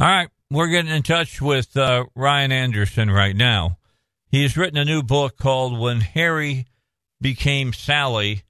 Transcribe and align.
All 0.00 0.06
right, 0.06 0.28
we're 0.48 0.68
getting 0.68 0.92
in 0.92 1.02
touch 1.02 1.42
with 1.42 1.76
uh, 1.76 2.04
Ryan 2.14 2.52
Anderson 2.52 3.10
right 3.10 3.34
now. 3.34 3.78
He's 4.30 4.56
written 4.56 4.78
a 4.78 4.84
new 4.84 5.02
book 5.02 5.36
called 5.36 5.76
When 5.76 6.02
Harry 6.02 6.68
Became 7.20 7.72
Sally, 7.72 8.44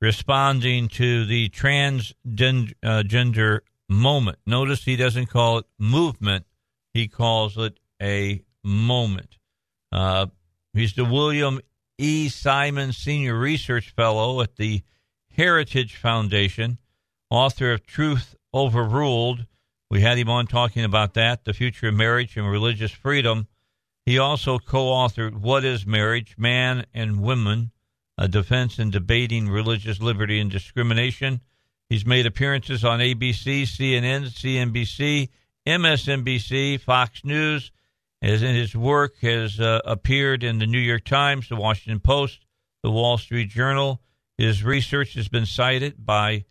responding 0.00 0.86
to 0.90 1.24
the 1.24 1.48
transgender 1.48 3.60
moment. 3.88 4.38
Notice 4.46 4.84
he 4.84 4.94
doesn't 4.94 5.26
call 5.26 5.58
it 5.58 5.64
movement, 5.76 6.46
he 6.94 7.08
calls 7.08 7.58
it 7.58 7.80
a 8.00 8.44
moment. 8.62 9.38
Uh, 9.90 10.26
he's 10.72 10.94
the 10.94 11.04
William 11.04 11.60
E. 11.98 12.28
Simon 12.28 12.92
Senior 12.92 13.36
Research 13.36 13.90
Fellow 13.90 14.40
at 14.40 14.54
the 14.54 14.82
Heritage 15.36 15.96
Foundation, 15.96 16.78
author 17.28 17.72
of 17.72 17.84
Truth 17.84 18.36
Overruled 18.54 19.46
we 19.92 20.00
had 20.00 20.16
him 20.16 20.30
on 20.30 20.46
talking 20.46 20.84
about 20.84 21.12
that, 21.12 21.44
the 21.44 21.52
future 21.52 21.88
of 21.88 21.94
marriage 21.94 22.38
and 22.38 22.50
religious 22.50 22.90
freedom. 22.90 23.46
He 24.06 24.18
also 24.18 24.58
co 24.58 24.86
authored 24.86 25.34
What 25.34 25.66
is 25.66 25.84
Marriage? 25.84 26.34
Man 26.38 26.86
and 26.94 27.20
Woman, 27.20 27.72
a 28.16 28.26
defense 28.26 28.78
in 28.78 28.90
debating 28.90 29.50
religious 29.50 30.00
liberty 30.00 30.40
and 30.40 30.50
discrimination. 30.50 31.42
He's 31.90 32.06
made 32.06 32.24
appearances 32.24 32.86
on 32.86 33.00
ABC, 33.00 33.64
CNN, 33.64 34.30
CNBC, 34.30 35.28
MSNBC, 35.66 36.80
Fox 36.80 37.22
News. 37.22 37.70
His 38.22 38.74
work 38.74 39.18
has 39.20 39.60
uh, 39.60 39.82
appeared 39.84 40.42
in 40.42 40.58
the 40.58 40.66
New 40.66 40.78
York 40.78 41.04
Times, 41.04 41.50
the 41.50 41.56
Washington 41.56 42.00
Post, 42.00 42.46
the 42.82 42.90
Wall 42.90 43.18
Street 43.18 43.50
Journal. 43.50 44.00
His 44.38 44.64
research 44.64 45.12
has 45.16 45.28
been 45.28 45.44
cited 45.44 46.06
by 46.06 46.46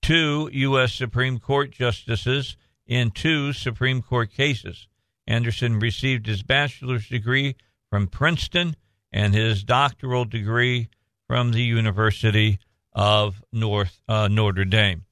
two 0.00 0.48
U.S. 0.52 0.94
Supreme 0.94 1.40
Court 1.40 1.72
justices 1.72 2.56
in 2.88 3.10
two 3.10 3.52
Supreme 3.52 4.02
Court 4.02 4.32
cases. 4.32 4.88
Anderson 5.26 5.78
received 5.78 6.26
his 6.26 6.42
bachelor's 6.42 7.06
degree 7.06 7.54
from 7.90 8.08
Princeton 8.08 8.74
and 9.12 9.34
his 9.34 9.62
doctoral 9.62 10.24
degree 10.24 10.88
from 11.26 11.52
the 11.52 11.62
University 11.62 12.58
of 12.92 13.42
North 13.52 14.00
uh, 14.08 14.28
Notre 14.28 14.64
Dame. 14.64 15.04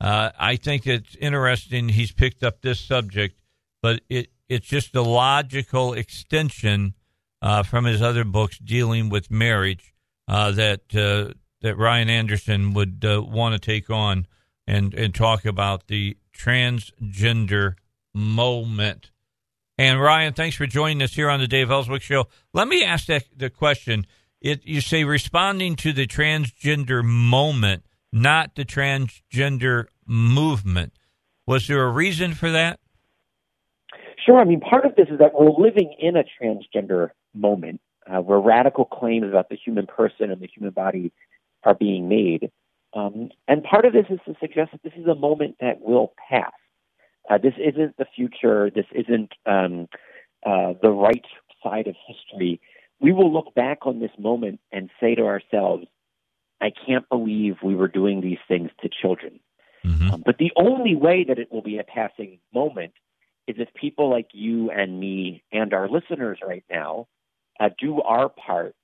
Uh, 0.00 0.30
I 0.38 0.56
think 0.56 0.86
it's 0.86 1.16
interesting 1.16 1.88
he's 1.88 2.12
picked 2.12 2.42
up 2.42 2.60
this 2.62 2.80
subject, 2.80 3.38
but 3.82 4.00
it 4.08 4.30
it's 4.48 4.66
just 4.66 4.94
a 4.94 5.02
logical 5.02 5.94
extension 5.94 6.94
uh, 7.40 7.62
from 7.62 7.84
his 7.86 8.02
other 8.02 8.24
books 8.24 8.58
dealing 8.58 9.08
with 9.08 9.30
marriage 9.30 9.94
uh, 10.28 10.50
that 10.52 10.94
uh, 10.94 11.32
that 11.62 11.76
Ryan 11.76 12.10
Anderson 12.10 12.74
would 12.74 13.04
uh, 13.04 13.22
want 13.22 13.54
to 13.54 13.58
take 13.58 13.90
on 13.90 14.26
and 14.66 14.94
and 14.94 15.14
talk 15.14 15.44
about 15.44 15.86
the 15.88 16.16
transgender 16.36 17.74
moment. 18.14 19.10
And 19.76 20.00
Ryan, 20.00 20.34
thanks 20.34 20.56
for 20.56 20.66
joining 20.66 21.02
us 21.02 21.14
here 21.14 21.28
on 21.28 21.40
the 21.40 21.48
Dave 21.48 21.70
Elswick 21.70 22.02
Show. 22.02 22.28
Let 22.52 22.68
me 22.68 22.84
ask 22.84 23.06
that, 23.06 23.24
the 23.36 23.50
question. 23.50 24.06
It, 24.40 24.64
you 24.64 24.80
say 24.80 25.04
responding 25.04 25.74
to 25.76 25.92
the 25.92 26.06
transgender 26.06 27.02
moment, 27.02 27.84
not 28.12 28.54
the 28.54 28.64
transgender 28.64 29.86
movement. 30.06 30.92
Was 31.46 31.66
there 31.66 31.82
a 31.82 31.90
reason 31.90 32.34
for 32.34 32.50
that? 32.50 32.78
Sure. 34.24 34.38
I 34.38 34.44
mean, 34.44 34.60
part 34.60 34.86
of 34.86 34.94
this 34.94 35.08
is 35.10 35.18
that 35.18 35.34
we're 35.34 35.50
living 35.50 35.94
in 35.98 36.16
a 36.16 36.24
transgender 36.40 37.10
moment 37.34 37.80
uh, 38.06 38.20
where 38.20 38.38
radical 38.38 38.84
claims 38.84 39.26
about 39.28 39.48
the 39.48 39.56
human 39.56 39.86
person 39.86 40.30
and 40.30 40.40
the 40.40 40.48
human 40.54 40.72
body 40.72 41.12
are 41.64 41.74
being 41.74 42.08
made. 42.08 42.50
Um, 42.94 43.30
and 43.48 43.62
part 43.62 43.84
of 43.84 43.92
this 43.92 44.06
is 44.08 44.20
to 44.26 44.34
suggest 44.40 44.72
that 44.72 44.82
this 44.82 44.92
is 44.96 45.06
a 45.06 45.14
moment 45.14 45.56
that 45.60 45.80
will 45.80 46.14
pass. 46.30 46.52
Uh, 47.28 47.38
this 47.38 47.54
isn't 47.58 47.96
the 47.96 48.06
future. 48.14 48.70
This 48.70 48.86
isn't 48.92 49.32
um, 49.46 49.88
uh, 50.46 50.74
the 50.80 50.90
right 50.90 51.24
side 51.62 51.86
of 51.86 51.96
history. 52.06 52.60
We 53.00 53.12
will 53.12 53.32
look 53.32 53.54
back 53.54 53.86
on 53.86 53.98
this 53.98 54.12
moment 54.18 54.60
and 54.70 54.90
say 55.00 55.14
to 55.14 55.22
ourselves, 55.22 55.86
I 56.60 56.70
can't 56.86 57.08
believe 57.08 57.56
we 57.62 57.74
were 57.74 57.88
doing 57.88 58.20
these 58.20 58.38
things 58.46 58.70
to 58.82 58.88
children. 58.88 59.40
Mm-hmm. 59.84 60.10
Um, 60.10 60.22
but 60.24 60.38
the 60.38 60.52
only 60.56 60.94
way 60.94 61.24
that 61.24 61.38
it 61.38 61.50
will 61.52 61.62
be 61.62 61.78
a 61.78 61.84
passing 61.84 62.38
moment 62.54 62.92
is 63.46 63.56
if 63.58 63.68
people 63.74 64.08
like 64.08 64.28
you 64.32 64.70
and 64.70 64.98
me 65.00 65.42
and 65.52 65.74
our 65.74 65.88
listeners 65.88 66.38
right 66.46 66.64
now 66.70 67.08
uh, 67.60 67.70
do 67.78 68.00
our 68.00 68.28
part 68.28 68.74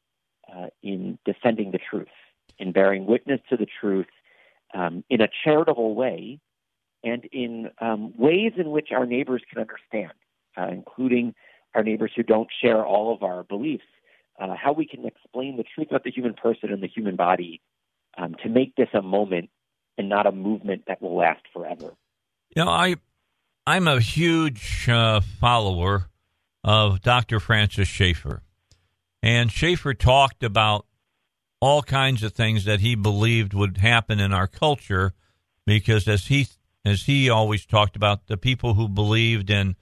uh, 0.55 0.67
in 0.83 1.19
defending 1.25 1.71
the 1.71 1.79
truth 1.79 2.09
in 2.61 2.73
bearing 2.73 3.07
witness 3.07 3.41
to 3.51 3.57
the 3.57 3.67
truth 3.81 4.07
um, 4.75 5.03
in 5.11 5.21
a 5.21 5.29
charitable 5.45 5.95
way 5.95 6.39
and 7.03 7.25
in 7.33 7.71
um, 7.81 8.13
ways 8.17 8.53
in 8.57 8.71
which 8.71 8.89
our 8.93 9.07
neighbors 9.07 9.43
can 9.51 9.61
understand, 9.61 10.13
uh, 10.57 10.69
including 10.69 11.35
our 11.75 11.83
neighbors 11.83 12.13
who 12.15 12.23
don't 12.23 12.49
share 12.63 12.85
all 12.85 13.15
of 13.15 13.23
our 13.23 13.43
beliefs, 13.45 13.85
uh, 14.41 14.55
how 14.55 14.73
we 14.73 14.87
can 14.87 15.07
explain 15.07 15.57
the 15.57 15.65
truth 15.75 15.89
about 15.89 16.05
the 16.05 16.11
human 16.11 16.35
person 16.35 16.73
and 16.73 16.83
the 16.83 16.89
human 16.89 17.17
body 17.17 17.61
um, 18.19 18.35
to 18.43 18.49
make 18.49 18.75
this 18.77 18.89
a 18.95 19.03
moment 19.03 19.51
and 19.99 20.09
not 20.09 20.27
a 20.27 20.33
movement 20.33 20.83
that 20.87 21.01
will 21.01 21.17
last 21.17 21.43
forever. 21.53 21.95
You 22.55 22.65
know, 22.65 22.71
I 22.71 22.97
I'm 23.67 23.87
a 23.87 24.01
huge 24.01 24.89
uh, 24.89 25.21
follower 25.21 26.09
of 26.65 27.03
Dr. 27.03 27.39
Francis 27.39 27.89
Schaeffer, 27.89 28.43
and 29.23 29.53
Schaeffer 29.53 29.95
talked 29.95 30.43
about 30.43 30.87
all 31.61 31.83
kinds 31.83 32.23
of 32.23 32.33
things 32.33 32.65
that 32.65 32.81
he 32.81 32.95
believed 32.95 33.55
would 33.55 33.79
happen 33.79 34.19
in 34.19 34.33
our 34.33 34.47
culture 34.47 35.13
because 35.67 36.09
as 36.09 36.27
he 36.27 36.49
as 36.85 37.03
he 37.03 37.29
always 37.29 37.67
talked 37.67 37.97
about 37.97 38.27
the 38.27 38.37
people 38.37 38.75
who 38.75 38.89
believed 38.89 39.51
in 39.51 39.77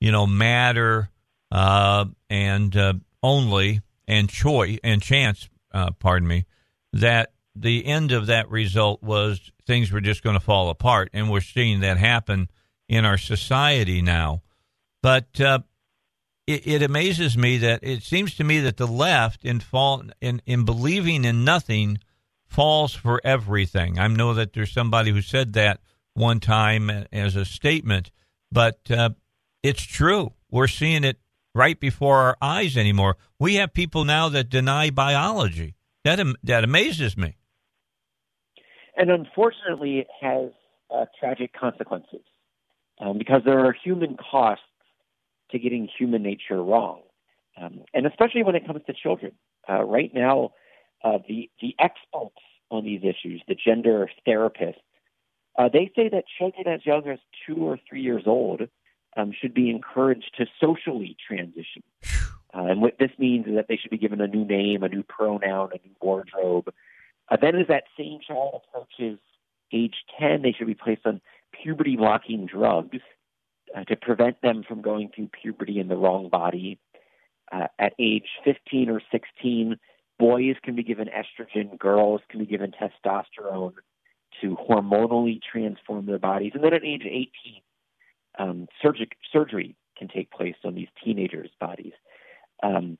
you 0.00 0.10
know 0.10 0.26
matter 0.26 1.10
uh, 1.52 2.04
and 2.30 2.76
uh, 2.76 2.94
only 3.22 3.80
and 4.06 4.28
choice 4.28 4.78
and 4.82 5.02
chance 5.02 5.48
uh, 5.72 5.90
pardon 5.98 6.26
me 6.26 6.46
that 6.92 7.32
the 7.54 7.84
end 7.84 8.12
of 8.12 8.26
that 8.26 8.48
result 8.50 9.02
was 9.02 9.50
things 9.66 9.92
were 9.92 10.00
just 10.00 10.22
going 10.22 10.34
to 10.36 10.40
fall 10.40 10.70
apart 10.70 11.10
and 11.12 11.30
we're 11.30 11.40
seeing 11.40 11.80
that 11.80 11.98
happen 11.98 12.48
in 12.88 13.04
our 13.04 13.18
society 13.18 14.00
now. 14.00 14.42
But 15.02 15.40
uh, 15.40 15.60
it, 16.48 16.66
it, 16.66 16.82
amazes 16.82 17.36
me 17.36 17.58
that 17.58 17.80
it 17.82 18.02
seems 18.02 18.34
to 18.36 18.44
me 18.44 18.60
that 18.60 18.78
the 18.78 18.86
left 18.86 19.44
in 19.44 19.60
fall 19.60 20.02
in, 20.20 20.40
in 20.46 20.64
believing 20.64 21.24
in 21.24 21.44
nothing 21.44 21.98
falls 22.46 22.94
for 22.94 23.20
everything. 23.22 23.98
I 23.98 24.08
know 24.08 24.32
that 24.32 24.54
there's 24.54 24.72
somebody 24.72 25.10
who 25.10 25.20
said 25.20 25.52
that 25.52 25.80
one 26.14 26.40
time 26.40 26.88
as 27.12 27.36
a 27.36 27.44
statement, 27.44 28.10
but 28.50 28.78
uh, 28.90 29.10
it's 29.62 29.82
true. 29.82 30.32
We're 30.50 30.68
seeing 30.68 31.04
it 31.04 31.18
right 31.54 31.78
before 31.78 32.16
our 32.16 32.36
eyes 32.40 32.78
anymore. 32.78 33.16
We 33.38 33.56
have 33.56 33.74
people 33.74 34.06
now 34.06 34.30
that 34.30 34.48
deny 34.48 34.88
biology. 34.88 35.74
That 36.04 36.18
that 36.44 36.64
amazes 36.64 37.16
me. 37.16 37.36
And 38.96 39.10
unfortunately, 39.10 39.98
it 39.98 40.08
has 40.20 40.50
uh, 40.90 41.04
tragic 41.20 41.52
consequences 41.52 42.24
um, 43.00 43.18
because 43.18 43.42
there 43.44 43.60
are 43.66 43.74
human 43.84 44.16
costs 44.16 44.64
to 45.50 45.58
getting 45.58 45.88
human 45.98 46.22
nature 46.22 46.62
wrong, 46.62 47.00
um, 47.60 47.80
and 47.94 48.06
especially 48.06 48.42
when 48.42 48.54
it 48.54 48.66
comes 48.66 48.80
to 48.86 48.92
children. 48.92 49.32
Uh, 49.68 49.82
right 49.82 50.12
now, 50.14 50.52
uh, 51.04 51.18
the 51.28 51.50
the 51.60 51.74
experts 51.78 52.36
on 52.70 52.84
these 52.84 53.02
issues, 53.02 53.42
the 53.48 53.54
gender 53.54 54.10
therapists, 54.26 54.80
uh, 55.58 55.68
they 55.72 55.90
say 55.96 56.08
that 56.08 56.24
children 56.38 56.66
as 56.68 56.84
young 56.84 57.06
as 57.08 57.18
two 57.46 57.56
or 57.56 57.78
three 57.88 58.02
years 58.02 58.24
old 58.26 58.62
um, 59.16 59.32
should 59.38 59.54
be 59.54 59.70
encouraged 59.70 60.30
to 60.38 60.46
socially 60.60 61.16
transition. 61.26 61.82
Uh, 62.54 62.64
and 62.64 62.80
what 62.80 62.98
this 62.98 63.10
means 63.18 63.46
is 63.46 63.54
that 63.54 63.66
they 63.68 63.76
should 63.76 63.90
be 63.90 63.98
given 63.98 64.20
a 64.20 64.26
new 64.26 64.44
name, 64.44 64.82
a 64.82 64.88
new 64.88 65.02
pronoun, 65.02 65.70
a 65.72 65.86
new 65.86 65.94
wardrobe. 66.00 66.72
Uh, 67.30 67.36
then, 67.40 67.56
as 67.56 67.66
that 67.68 67.84
same 67.96 68.20
child 68.26 68.62
approaches 68.68 69.18
age 69.72 69.96
10, 70.18 70.42
they 70.42 70.52
should 70.52 70.66
be 70.66 70.74
placed 70.74 71.04
on 71.04 71.20
puberty 71.62 71.96
blocking 71.96 72.46
drugs 72.46 73.00
uh, 73.76 73.84
to 73.84 73.96
prevent 73.96 74.40
them 74.42 74.64
from 74.66 74.82
going 74.82 75.10
through 75.14 75.28
puberty 75.42 75.78
in 75.78 75.88
the 75.88 75.96
wrong 75.96 76.28
body. 76.28 76.78
Uh, 77.50 77.66
at 77.78 77.94
age 77.98 78.26
15 78.44 78.90
or 78.90 79.00
16, 79.10 79.76
boys 80.18 80.56
can 80.62 80.74
be 80.74 80.82
given 80.82 81.08
estrogen, 81.08 81.78
girls 81.78 82.20
can 82.28 82.40
be 82.40 82.46
given 82.46 82.72
testosterone 82.72 83.72
to 84.40 84.56
hormonally 84.56 85.40
transform 85.40 86.06
their 86.06 86.18
bodies. 86.18 86.52
And 86.54 86.62
then 86.62 86.74
at 86.74 86.84
age 86.84 87.04
18, 87.06 87.30
um, 88.38 88.68
surgic- 88.84 89.12
surgery 89.32 89.76
can 89.96 90.08
take 90.08 90.30
place 90.30 90.56
on 90.64 90.74
these 90.74 90.88
teenagers' 91.02 91.50
bodies. 91.58 91.92
Um, 92.62 92.98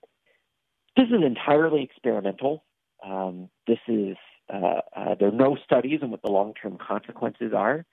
this 0.96 1.06
is 1.06 1.22
entirely 1.24 1.82
experimental. 1.82 2.64
Um, 3.04 3.48
this 3.66 3.78
is 3.86 4.16
uh, 4.52 4.80
uh, 4.96 5.14
there 5.20 5.28
are 5.28 5.32
no 5.32 5.56
studies 5.62 6.00
on 6.02 6.10
what 6.10 6.22
the 6.22 6.30
long-term 6.30 6.78
consequences 6.78 7.52
are. 7.54 7.84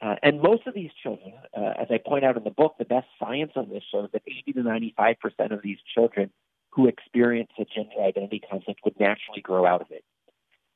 Uh, 0.00 0.14
and 0.22 0.40
most 0.40 0.66
of 0.66 0.74
these 0.74 0.90
children, 1.02 1.32
uh, 1.56 1.72
as 1.80 1.88
I 1.90 1.98
point 1.98 2.24
out 2.24 2.36
in 2.36 2.44
the 2.44 2.50
book, 2.50 2.76
the 2.78 2.84
best 2.84 3.06
science 3.18 3.52
on 3.56 3.68
this 3.68 3.82
shows 3.92 4.08
that 4.12 4.22
80 4.26 4.52
to 4.52 4.62
95 4.62 5.16
percent 5.20 5.52
of 5.52 5.60
these 5.62 5.78
children 5.94 6.30
who 6.70 6.86
experience 6.86 7.50
a 7.58 7.64
gender 7.64 8.00
identity 8.06 8.40
conflict 8.48 8.80
would 8.84 8.98
naturally 9.00 9.40
grow 9.42 9.66
out 9.66 9.80
of 9.80 9.88
it. 9.90 10.04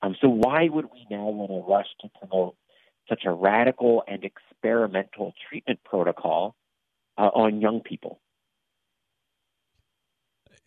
Um, 0.03 0.17
so 0.21 0.29
why 0.29 0.69
would 0.69 0.87
we 0.87 1.07
now 1.11 1.29
want 1.29 1.51
to 1.51 1.71
rush 1.71 1.87
to 2.01 2.09
promote 2.19 2.57
such 3.09 3.23
a 3.25 3.31
radical 3.31 4.03
and 4.09 4.25
experimental 4.25 5.33
treatment 5.49 5.79
protocol 5.85 6.57
uh, 7.17 7.31
on 7.35 7.61
young 7.61 7.81
people? 7.81 8.21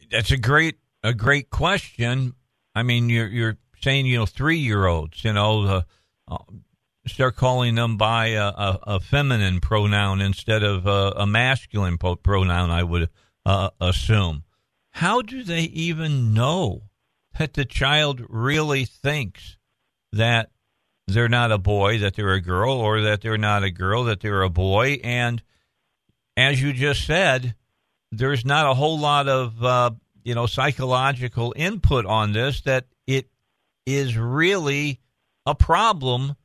That's 0.10 0.32
a 0.32 0.38
great 0.38 0.80
a 1.04 1.14
great 1.14 1.50
question. 1.50 2.36
I 2.74 2.84
mean, 2.84 3.10
you're 3.10 3.28
you're 3.28 3.58
saying 3.82 4.06
you 4.06 4.18
know 4.18 4.26
three 4.26 4.60
year 4.60 4.86
olds, 4.86 5.24
you 5.24 5.34
know, 5.34 5.84
uh, 6.28 6.38
start 7.08 7.36
calling 7.36 7.76
them 7.76 7.98
by 7.98 8.28
a, 8.28 8.46
a, 8.46 8.80
a 8.84 9.00
feminine 9.00 9.60
pronoun 9.60 10.22
instead 10.22 10.64
of 10.64 10.86
a, 10.86 11.14
a 11.18 11.28
masculine 11.28 11.98
pronoun. 11.98 12.72
I 12.72 12.84
would 12.84 13.10
uh, 13.46 13.70
assume. 13.80 14.44
How 14.92 15.22
do 15.22 15.44
they 15.44 15.62
even 15.62 16.34
know 16.34 16.84
that 17.38 17.54
the 17.54 17.66
child 17.66 18.22
really 18.30 18.86
thinks 18.86 19.58
that 20.14 20.52
they're 21.08 21.30
not 21.30 21.52
a 21.52 21.58
boy, 21.58 22.00
that 22.00 22.16
they're 22.16 22.34
a 22.34 22.42
girl, 22.42 22.74
or 22.74 23.02
that 23.02 23.22
they're 23.22 23.38
not 23.38 23.64
a 23.64 23.72
girl, 23.72 24.06
that 24.06 24.22
they're 24.22 24.42
a 24.42 24.50
boy? 24.50 25.00
And 25.04 25.44
as 26.38 26.62
you 26.62 26.74
just 26.74 27.06
said, 27.06 27.56
there's 28.12 28.46
not 28.46 28.70
a 28.70 28.74
whole 28.74 29.00
lot 29.00 29.28
of 29.28 29.64
uh, 29.64 29.92
you 30.24 30.36
know 30.36 30.46
psychological 30.46 31.54
input 31.56 32.06
on 32.06 32.32
this. 32.32 32.62
That 32.62 32.86
it 33.06 33.30
is 33.86 34.18
really 34.18 35.00
a 35.46 35.56
problem 35.56 36.36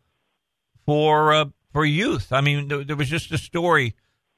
for 0.91 1.33
uh, 1.33 1.45
for 1.73 1.85
youth. 1.85 2.33
I 2.33 2.41
mean, 2.41 2.67
there, 2.67 2.83
there, 2.83 2.97
was 2.97 3.09
just 3.09 3.31
a 3.31 3.39
story 3.39 3.95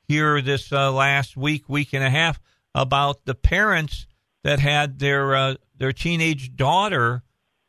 here 0.07 0.43
this 0.43 0.71
uh, 0.71 0.93
last 0.93 1.35
week, 1.35 1.67
week 1.67 1.95
and 1.95 2.05
a 2.05 2.11
half 2.11 2.39
about 2.75 3.25
the 3.25 3.35
parents 3.35 4.07
that 4.45 4.59
had 4.59 4.99
their 4.99 5.35
uh, 5.35 5.55
their 5.79 5.95
teenage 5.95 6.55
daughter 6.55 7.23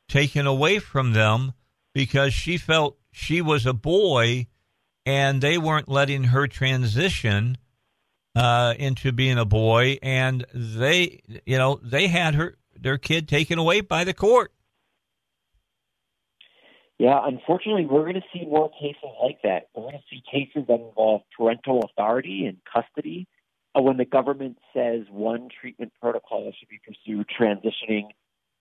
taken 0.09 0.45
away 0.45 0.79
from 0.79 1.13
them 1.13 1.53
because 1.93 2.33
she 2.33 2.57
felt 2.57 2.97
she 3.09 3.41
was 3.41 3.65
a 3.65 3.71
boy 3.71 4.47
and 5.05 5.41
they 5.41 5.57
weren't 5.57 5.87
letting 5.87 6.25
her 6.25 6.45
transition 6.45 7.57
uh, 8.35 8.73
into 8.77 9.13
being 9.13 9.37
a 9.37 9.45
boy 9.45 9.97
and 10.03 10.45
they 10.53 11.21
you 11.45 11.57
know 11.57 11.79
they 11.81 12.09
had 12.09 12.35
her 12.35 12.57
their 12.77 12.97
kid 12.97 13.29
taken 13.29 13.57
away 13.57 13.79
by 13.79 14.03
the 14.03 14.13
court 14.13 14.51
yeah, 16.99 17.19
unfortunately, 17.23 17.85
we're 17.85 18.03
going 18.03 18.15
to 18.15 18.21
see 18.33 18.45
more 18.45 18.69
cases 18.79 19.09
like 19.21 19.41
that. 19.43 19.67
We're 19.75 19.83
going 19.83 19.97
to 19.97 20.03
see 20.09 20.21
cases 20.31 20.67
that 20.67 20.79
involve 20.79 21.21
parental 21.37 21.83
authority 21.83 22.45
and 22.45 22.57
custody 22.71 23.27
uh, 23.75 23.81
when 23.81 23.97
the 23.97 24.05
government 24.05 24.57
says 24.73 25.01
one 25.09 25.49
treatment 25.59 25.91
protocol 25.99 26.51
should 26.57 26.69
be 26.69 26.79
pursued, 26.85 27.27
transitioning, 27.27 28.09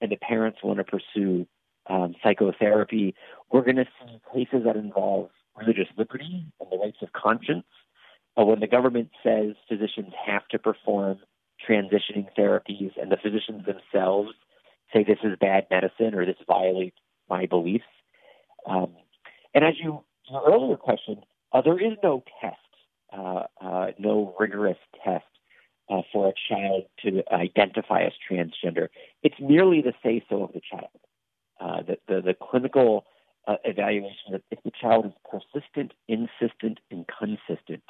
and 0.00 0.10
the 0.10 0.16
parents 0.16 0.58
want 0.62 0.78
to 0.78 0.84
pursue 0.84 1.46
um, 1.88 2.14
psychotherapy. 2.22 3.14
We're 3.50 3.62
going 3.64 3.76
to 3.76 3.88
see 4.00 4.20
cases 4.32 4.64
that 4.64 4.76
involve 4.76 5.30
religious 5.56 5.88
liberty 5.96 6.46
and 6.60 6.70
the 6.70 6.78
rights 6.78 6.98
of 7.02 7.12
conscience. 7.12 7.66
Uh, 8.38 8.44
when 8.44 8.60
the 8.60 8.66
government 8.66 9.10
says 9.22 9.54
physicians 9.68 10.12
have 10.26 10.48
to 10.48 10.58
perform 10.58 11.18
transitioning 11.68 12.26
therapies 12.36 12.92
and 13.00 13.12
the 13.12 13.18
physicians 13.22 13.64
themselves 13.66 14.30
say 14.92 15.04
this 15.04 15.18
is 15.22 15.36
bad 15.38 15.66
medicine 15.70 16.14
or 16.14 16.24
this 16.24 16.36
violates 16.46 16.96
my 17.28 17.46
beliefs. 17.46 17.84
Um, 18.66 18.94
and 19.54 19.64
as 19.64 19.74
you 19.82 20.02
your 20.30 20.42
earlier 20.46 20.76
question, 20.76 21.22
uh, 21.52 21.60
there 21.62 21.78
is 21.78 21.98
no 22.02 22.22
test 22.40 22.56
uh, 23.12 23.42
uh, 23.60 23.86
no 23.98 24.34
rigorous 24.38 24.78
test 25.04 25.24
uh, 25.90 26.00
for 26.12 26.28
a 26.28 26.32
child 26.48 26.84
to 27.04 27.22
identify 27.30 28.02
as 28.02 28.12
transgender. 28.30 28.88
It's 29.22 29.34
merely 29.38 29.82
the 29.82 29.92
say 30.02 30.24
so 30.30 30.44
of 30.44 30.52
the 30.54 30.60
child. 30.60 30.88
Uh, 31.60 31.82
the, 31.82 31.98
the, 32.08 32.20
the, 32.22 32.34
clinical 32.34 33.04
uh, 33.46 33.56
evaluation 33.64 34.32
that 34.32 34.42
if 34.50 34.58
the 34.64 34.72
child 34.80 35.06
is 35.06 35.12
persistent, 35.30 35.92
insistent, 36.08 36.78
and 36.90 37.04
consistent, 37.06 37.82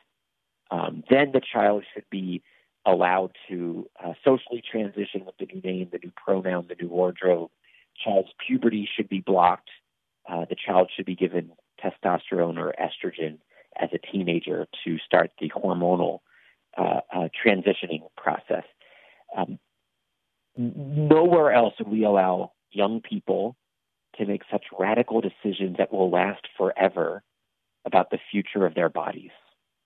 um, 0.70 1.04
then 1.08 1.30
the 1.32 1.40
child 1.40 1.84
should 1.94 2.04
be 2.10 2.42
allowed 2.84 3.30
to 3.48 3.88
socially 4.24 4.62
transition 4.68 5.24
with 5.24 5.36
the 5.38 5.46
new 5.46 5.60
name, 5.62 5.88
the 5.92 6.00
new 6.02 6.12
pronoun, 6.16 6.66
the 6.68 6.74
new 6.74 6.88
wardrobe. 6.88 7.50
Child's 8.04 8.30
puberty 8.44 8.88
should 8.96 9.08
be 9.08 9.20
blocked. 9.20 9.70
The 10.48 10.56
child 10.66 10.90
should 10.94 11.06
be 11.06 11.14
given 11.14 11.52
testosterone 11.82 12.58
or 12.58 12.74
estrogen 12.80 13.38
as 13.80 13.90
a 13.92 13.98
teenager 13.98 14.66
to 14.84 14.98
start 15.06 15.30
the 15.40 15.50
hormonal 15.50 16.20
uh, 16.76 17.00
uh, 17.14 17.28
transitioning 17.44 18.02
process. 18.16 18.64
Um, 19.36 19.58
nowhere 20.56 21.52
else 21.52 21.74
would 21.78 21.88
we 21.88 22.04
allow 22.04 22.52
young 22.70 23.00
people 23.00 23.56
to 24.16 24.26
make 24.26 24.42
such 24.50 24.64
radical 24.78 25.20
decisions 25.20 25.76
that 25.78 25.92
will 25.92 26.10
last 26.10 26.46
forever 26.56 27.22
about 27.84 28.10
the 28.10 28.18
future 28.30 28.66
of 28.66 28.74
their 28.74 28.88
bodies. 28.88 29.30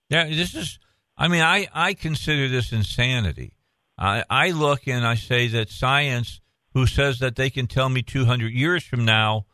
Yeah, 0.08 0.26
this 0.26 0.54
is. 0.54 0.78
I 1.16 1.28
mean, 1.28 1.42
I 1.42 1.68
I 1.72 1.94
consider 1.94 2.48
this 2.48 2.72
insanity. 2.72 3.54
I 3.96 4.24
I 4.28 4.50
look 4.50 4.86
and 4.86 5.06
I 5.06 5.14
say 5.14 5.48
that 5.48 5.70
science, 5.70 6.40
who 6.74 6.86
says 6.86 7.20
that 7.20 7.36
they 7.36 7.50
can 7.50 7.66
tell 7.66 7.88
me 7.88 8.02
200 8.02 8.52
years 8.52 8.84
from 8.84 9.04
now 9.04 9.46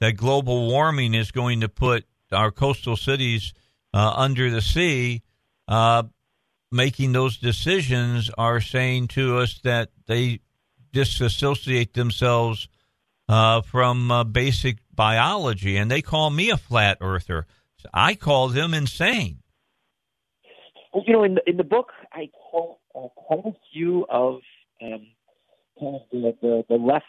that 0.00 0.16
global 0.16 0.68
warming 0.68 1.14
is 1.14 1.30
going 1.30 1.60
to 1.60 1.68
put 1.68 2.04
our 2.32 2.50
coastal 2.50 2.96
cities 2.96 3.52
uh, 3.92 4.12
under 4.16 4.50
the 4.50 4.62
sea 4.62 5.22
uh, 5.68 6.02
making 6.72 7.12
those 7.12 7.38
decisions 7.38 8.30
are 8.36 8.60
saying 8.60 9.08
to 9.08 9.38
us 9.38 9.60
that 9.62 9.90
they 10.06 10.40
disassociate 10.92 11.94
themselves 11.94 12.68
uh, 13.28 13.62
from 13.62 14.10
uh, 14.10 14.24
basic 14.24 14.78
biology, 14.92 15.76
and 15.76 15.90
they 15.90 16.02
call 16.02 16.30
me 16.30 16.50
a 16.50 16.56
flat 16.56 16.98
earther. 17.00 17.46
I 17.94 18.16
call 18.16 18.48
them 18.48 18.74
insane. 18.74 19.38
Well, 20.92 21.04
you 21.06 21.12
know, 21.12 21.22
in 21.22 21.36
the, 21.36 21.42
in 21.46 21.56
the 21.56 21.64
book, 21.64 21.90
I 22.12 22.28
quote 22.50 22.78
quite 22.92 23.46
a 23.46 23.52
few 23.72 24.04
of 24.10 24.40
um, 24.82 25.06
kind 25.78 25.94
of 25.94 26.02
the, 26.10 26.36
the, 26.42 26.64
the 26.68 26.74
left 26.74 27.04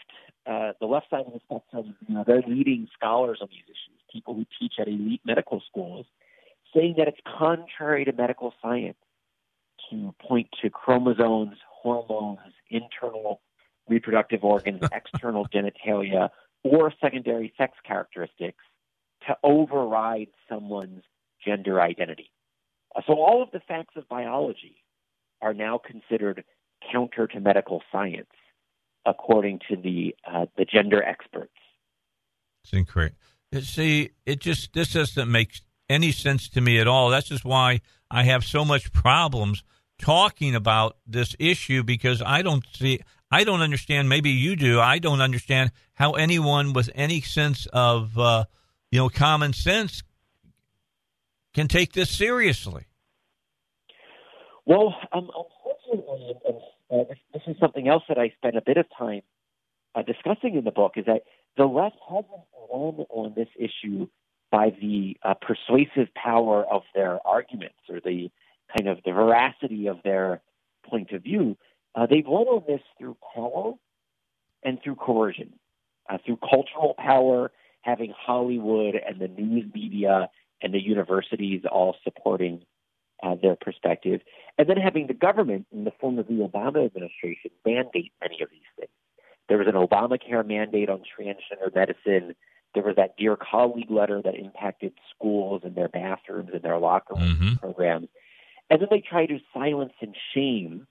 uh, 0.46 0.74
the 0.80 0.86
left 0.86 1.10
side 1.10 1.26
of 1.28 1.34
the 1.34 1.40
spectrum. 1.44 1.96
You 2.08 2.16
know, 2.16 2.24
they're 2.26 2.44
leading 2.48 2.88
scholars 2.94 3.40
on 3.42 3.50
these 3.50 3.64
issues, 3.66 4.00
people 4.12 4.34
who 4.34 4.46
teach 4.60 4.74
at 4.80 4.88
elite 4.88 5.22
medical 5.26 5.62
schools, 5.70 6.06
saying 6.74 6.96
that 6.98 7.08
it's 7.08 7.20
contrary 7.38 8.06
to 8.06 8.14
medical 8.14 8.54
science 8.62 8.98
to 9.90 10.14
point 10.22 10.48
to 10.62 10.70
chromosomes, 10.70 11.58
hormones, 11.70 12.40
internal 12.70 13.42
reproductive 13.88 14.44
organs, 14.44 14.82
external 14.92 15.48
genitalia, 15.48 16.30
or 16.64 16.94
secondary 17.02 17.54
sex 17.58 17.74
characteristics 17.86 18.64
to 19.28 19.36
override 19.44 20.30
someone's 20.50 21.04
gender 21.46 21.82
identity. 21.82 22.32
Uh, 22.96 23.02
so 23.08 23.14
all 23.14 23.42
of 23.42 23.52
the 23.52 23.60
facts 23.68 23.96
of 23.96 24.08
biology 24.08 24.84
are 25.42 25.54
now 25.54 25.80
considered 25.84 26.44
counter 26.92 27.28
to 27.28 27.40
medical 27.40 27.82
science, 27.92 28.30
according 29.06 29.60
to 29.70 29.76
the 29.76 30.16
uh, 30.30 30.46
the 30.58 30.66
gender 30.66 31.04
experts. 31.04 31.54
It's 32.64 32.74
incorrect. 32.74 33.16
See, 33.62 34.12
it 34.26 34.40
just 34.40 34.74
this 34.74 34.94
doesn't 34.94 35.30
make 35.30 35.62
any 35.90 36.12
sense 36.12 36.48
to 36.50 36.62
me 36.62 36.80
at 36.80 36.88
all. 36.88 37.10
That's 37.10 37.28
just 37.28 37.44
why 37.44 37.82
I 38.10 38.24
have 38.24 38.44
so 38.44 38.64
much 38.64 38.94
problems 38.94 39.64
talking 40.00 40.56
about 40.56 40.98
this 41.06 41.36
issue 41.40 41.84
because 41.84 42.22
I 42.22 42.42
don't 42.42 42.66
see, 42.74 43.00
I 43.30 43.44
don't 43.44 43.62
understand. 43.62 44.10
Maybe 44.10 44.32
you 44.32 44.56
do. 44.56 44.80
I 44.80 45.00
don't 45.00 45.22
understand 45.22 45.72
how 45.94 46.14
anyone 46.14 46.74
with 46.74 46.90
any 46.96 47.22
sense 47.22 47.68
of, 47.72 48.18
uh, 48.18 48.46
you 48.90 49.00
know, 49.00 49.10
common 49.10 49.54
sense 49.54 50.04
can 51.54 51.68
take 51.68 51.94
this 51.94 52.10
seriously. 52.10 52.86
Well, 54.66 54.96
um, 55.12 55.30
unfortunately, 55.90 56.36
uh, 56.92 57.04
this, 57.10 57.18
this, 57.34 57.42
is 57.48 57.56
something 57.60 57.88
else 57.88 58.04
that 58.10 58.18
I 58.18 58.34
spent 58.38 58.58
a 58.58 58.62
bit 58.62 58.78
of 58.78 58.86
time 58.98 59.22
uh, 59.96 60.02
discussing 60.02 60.56
in 60.56 60.64
the 60.64 60.72
book 60.72 60.94
is 60.96 61.06
that 61.06 61.24
the 61.58 61.66
left 61.66 61.98
hasn't 62.08 62.28
won 62.70 63.06
on 63.10 63.34
this 63.36 63.50
issue 63.58 64.08
by 64.52 64.72
the 64.82 65.18
uh, 65.24 65.34
persuasive 65.34 66.14
power 66.14 66.66
of 66.66 66.84
their 66.94 67.20
arguments 67.26 67.80
or 67.90 68.00
the 68.00 68.30
kind 68.78 68.90
of 68.90 69.00
the 69.06 69.12
veracity 69.12 69.88
of 69.88 69.98
their 70.04 70.42
point 70.90 71.12
of 71.12 71.24
view. 71.24 71.58
Uh, 71.96 72.06
they've 72.06 72.28
won 72.28 72.48
on 72.48 72.64
this 72.68 72.82
through 72.98 73.18
power 73.36 73.74
and 74.64 74.80
through 74.84 74.96
coercion, 74.96 75.54
uh, 76.10 76.18
through 76.26 76.38
cultural 76.38 76.96
power, 76.98 77.52
having 77.82 78.14
Hollywood 78.18 78.96
and 78.96 79.20
the 79.20 79.28
news 79.28 79.66
media 79.74 80.30
and 80.62 80.74
the 80.74 80.82
universities 80.82 81.64
all 81.70 81.96
supporting 82.04 82.62
uh, 83.24 83.36
their 83.42 83.56
perspective, 83.56 84.22
and 84.58 84.68
then 84.70 84.78
having 84.78 85.08
the 85.08 85.14
government, 85.14 85.66
in 85.72 85.84
the 85.84 85.92
form 86.00 86.20
of 86.20 86.28
the 86.28 86.34
Obama 86.34 86.86
administration, 86.86 87.52
mandate 87.66 88.12
many 88.22 88.42
of 88.42 88.50
these 88.50 88.60
things. 88.78 88.92
There 89.48 89.58
was 89.58 89.68
an 89.68 89.74
Obamacare 89.74 90.46
mandate 90.46 90.90
on 90.90 91.02
transgender 91.02 91.74
medicine. 91.74 92.36
There 92.74 92.84
was 92.84 92.96
that 92.96 93.18
Dear 93.18 93.36
Colleague 93.36 93.92
letter 93.92 94.22
that 94.22 94.36
impacted 94.36 94.94
schools 95.14 95.62
and 95.64 95.76
their 95.76 95.90
bathrooms 95.90 96.52
and 96.54 96.62
their 96.62 96.78
locker 96.78 97.16
room 97.16 97.38
Mhm. 97.40 97.60
programs. 97.60 98.08
And 98.70 98.82
then 98.82 98.88
they 98.90 99.02
try 99.02 99.26
to 99.26 99.40
silence 99.54 99.94
and 100.00 100.16
shame 100.34 100.88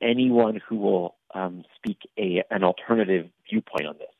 anyone 0.00 0.56
who 0.68 0.76
will 0.76 1.16
um, 1.34 1.64
speak 1.74 1.98
a, 2.18 2.44
an 2.50 2.62
alternative 2.62 3.28
viewpoint 3.50 3.86
on 3.86 3.98
this. 3.98 4.14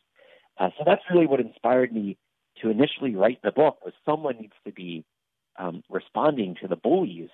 Uh, 0.59 0.71
so 0.77 0.85
that's 0.85 1.03
really 1.11 1.27
what 1.27 1.39
inspired 1.41 1.93
me 1.93 2.17
to 2.61 2.71
initially 2.71 3.15
write 3.15 3.41
the 3.43 3.53
book 3.53 3.85
was 3.85 3.95
someone 4.05 4.37
needs 4.41 4.57
to 4.65 4.73
be 4.73 5.05
um, 5.59 5.83
responding 5.89 6.57
to 6.61 6.69
the 6.69 6.77
bullies 6.77 7.31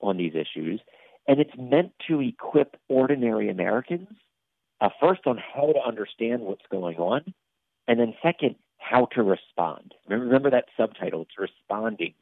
on 0.00 0.16
these 0.16 0.32
issues. 0.34 0.80
And 1.28 1.40
it's 1.40 1.56
meant 1.58 1.92
to 2.08 2.20
equip 2.20 2.76
ordinary 2.88 3.50
Americans, 3.50 4.08
uh, 4.80 4.88
first 5.00 5.20
on 5.26 5.38
how 5.38 5.72
to 5.72 5.78
understand 5.86 6.42
what's 6.42 6.64
going 6.70 6.96
on, 6.96 7.34
and 7.86 8.00
then 8.00 8.14
second, 8.22 8.56
how 8.78 9.06
to 9.14 9.22
respond. 9.22 9.94
Remember, 10.08 10.50
that 10.50 10.64
subtitle, 10.76 11.22
it's 11.22 11.38
responding 11.38 12.14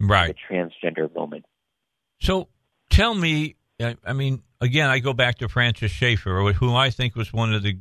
Right. 0.00 0.28
to 0.28 0.32
the 0.34 0.54
transgender 0.54 1.14
moment. 1.14 1.44
So 2.20 2.48
tell 2.90 3.14
me, 3.14 3.56
I 3.80 3.96
I 4.04 4.12
mean, 4.14 4.42
again, 4.60 4.88
I 4.88 4.98
go 4.98 5.12
back 5.12 5.38
to 5.38 5.48
Francis 5.48 5.92
Schaeffer, 5.92 6.52
who 6.54 6.74
I 6.74 6.90
think 6.90 7.14
was 7.14 7.32
one 7.32 7.52
of 7.54 7.62
the 7.62 7.78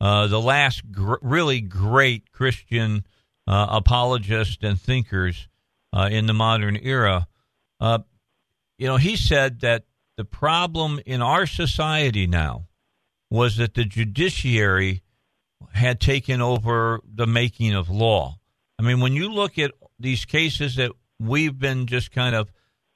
uh, 0.00 0.26
the 0.28 0.40
last 0.40 0.90
gr- 0.92 1.16
really 1.22 1.60
great 1.60 2.30
Christian 2.32 3.06
uh, 3.46 3.66
apologists 3.70 4.58
and 4.62 4.80
thinkers 4.80 5.48
uh, 5.92 6.08
in 6.10 6.26
the 6.26 6.34
modern 6.34 6.76
era. 6.76 7.26
You 8.80 8.86
know, 8.86 8.96
he 8.96 9.14
said 9.14 9.60
that 9.60 9.84
the 10.16 10.24
problem 10.24 11.00
in 11.04 11.20
our 11.20 11.44
society 11.44 12.26
now 12.26 12.68
was 13.30 13.58
that 13.58 13.74
the 13.74 13.84
judiciary 13.84 15.02
had 15.72 16.00
taken 16.00 16.40
over 16.40 17.00
the 17.04 17.26
making 17.26 17.74
of 17.74 17.90
law. 17.90 18.38
I 18.78 18.82
mean, 18.82 19.00
when 19.00 19.12
you 19.12 19.30
look 19.30 19.58
at 19.58 19.72
these 19.98 20.24
cases 20.24 20.76
that 20.76 20.92
we've 21.18 21.58
been 21.58 21.86
just 21.86 22.10
kind 22.10 22.34
of 22.34 22.50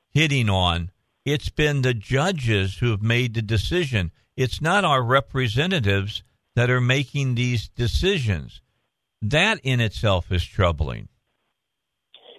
hitting 0.08 0.48
on, 0.48 0.90
it's 1.26 1.50
been 1.50 1.82
the 1.82 1.92
judges 1.92 2.78
who 2.78 2.90
have 2.90 3.02
made 3.02 3.34
the 3.34 3.42
decision. 3.42 4.10
It's 4.38 4.62
not 4.62 4.86
our 4.86 5.02
representatives 5.02 6.22
that 6.56 6.70
are 6.70 6.80
making 6.80 7.34
these 7.34 7.68
decisions. 7.68 8.62
That 9.20 9.60
in 9.62 9.80
itself 9.80 10.32
is 10.32 10.46
troubling. 10.46 11.08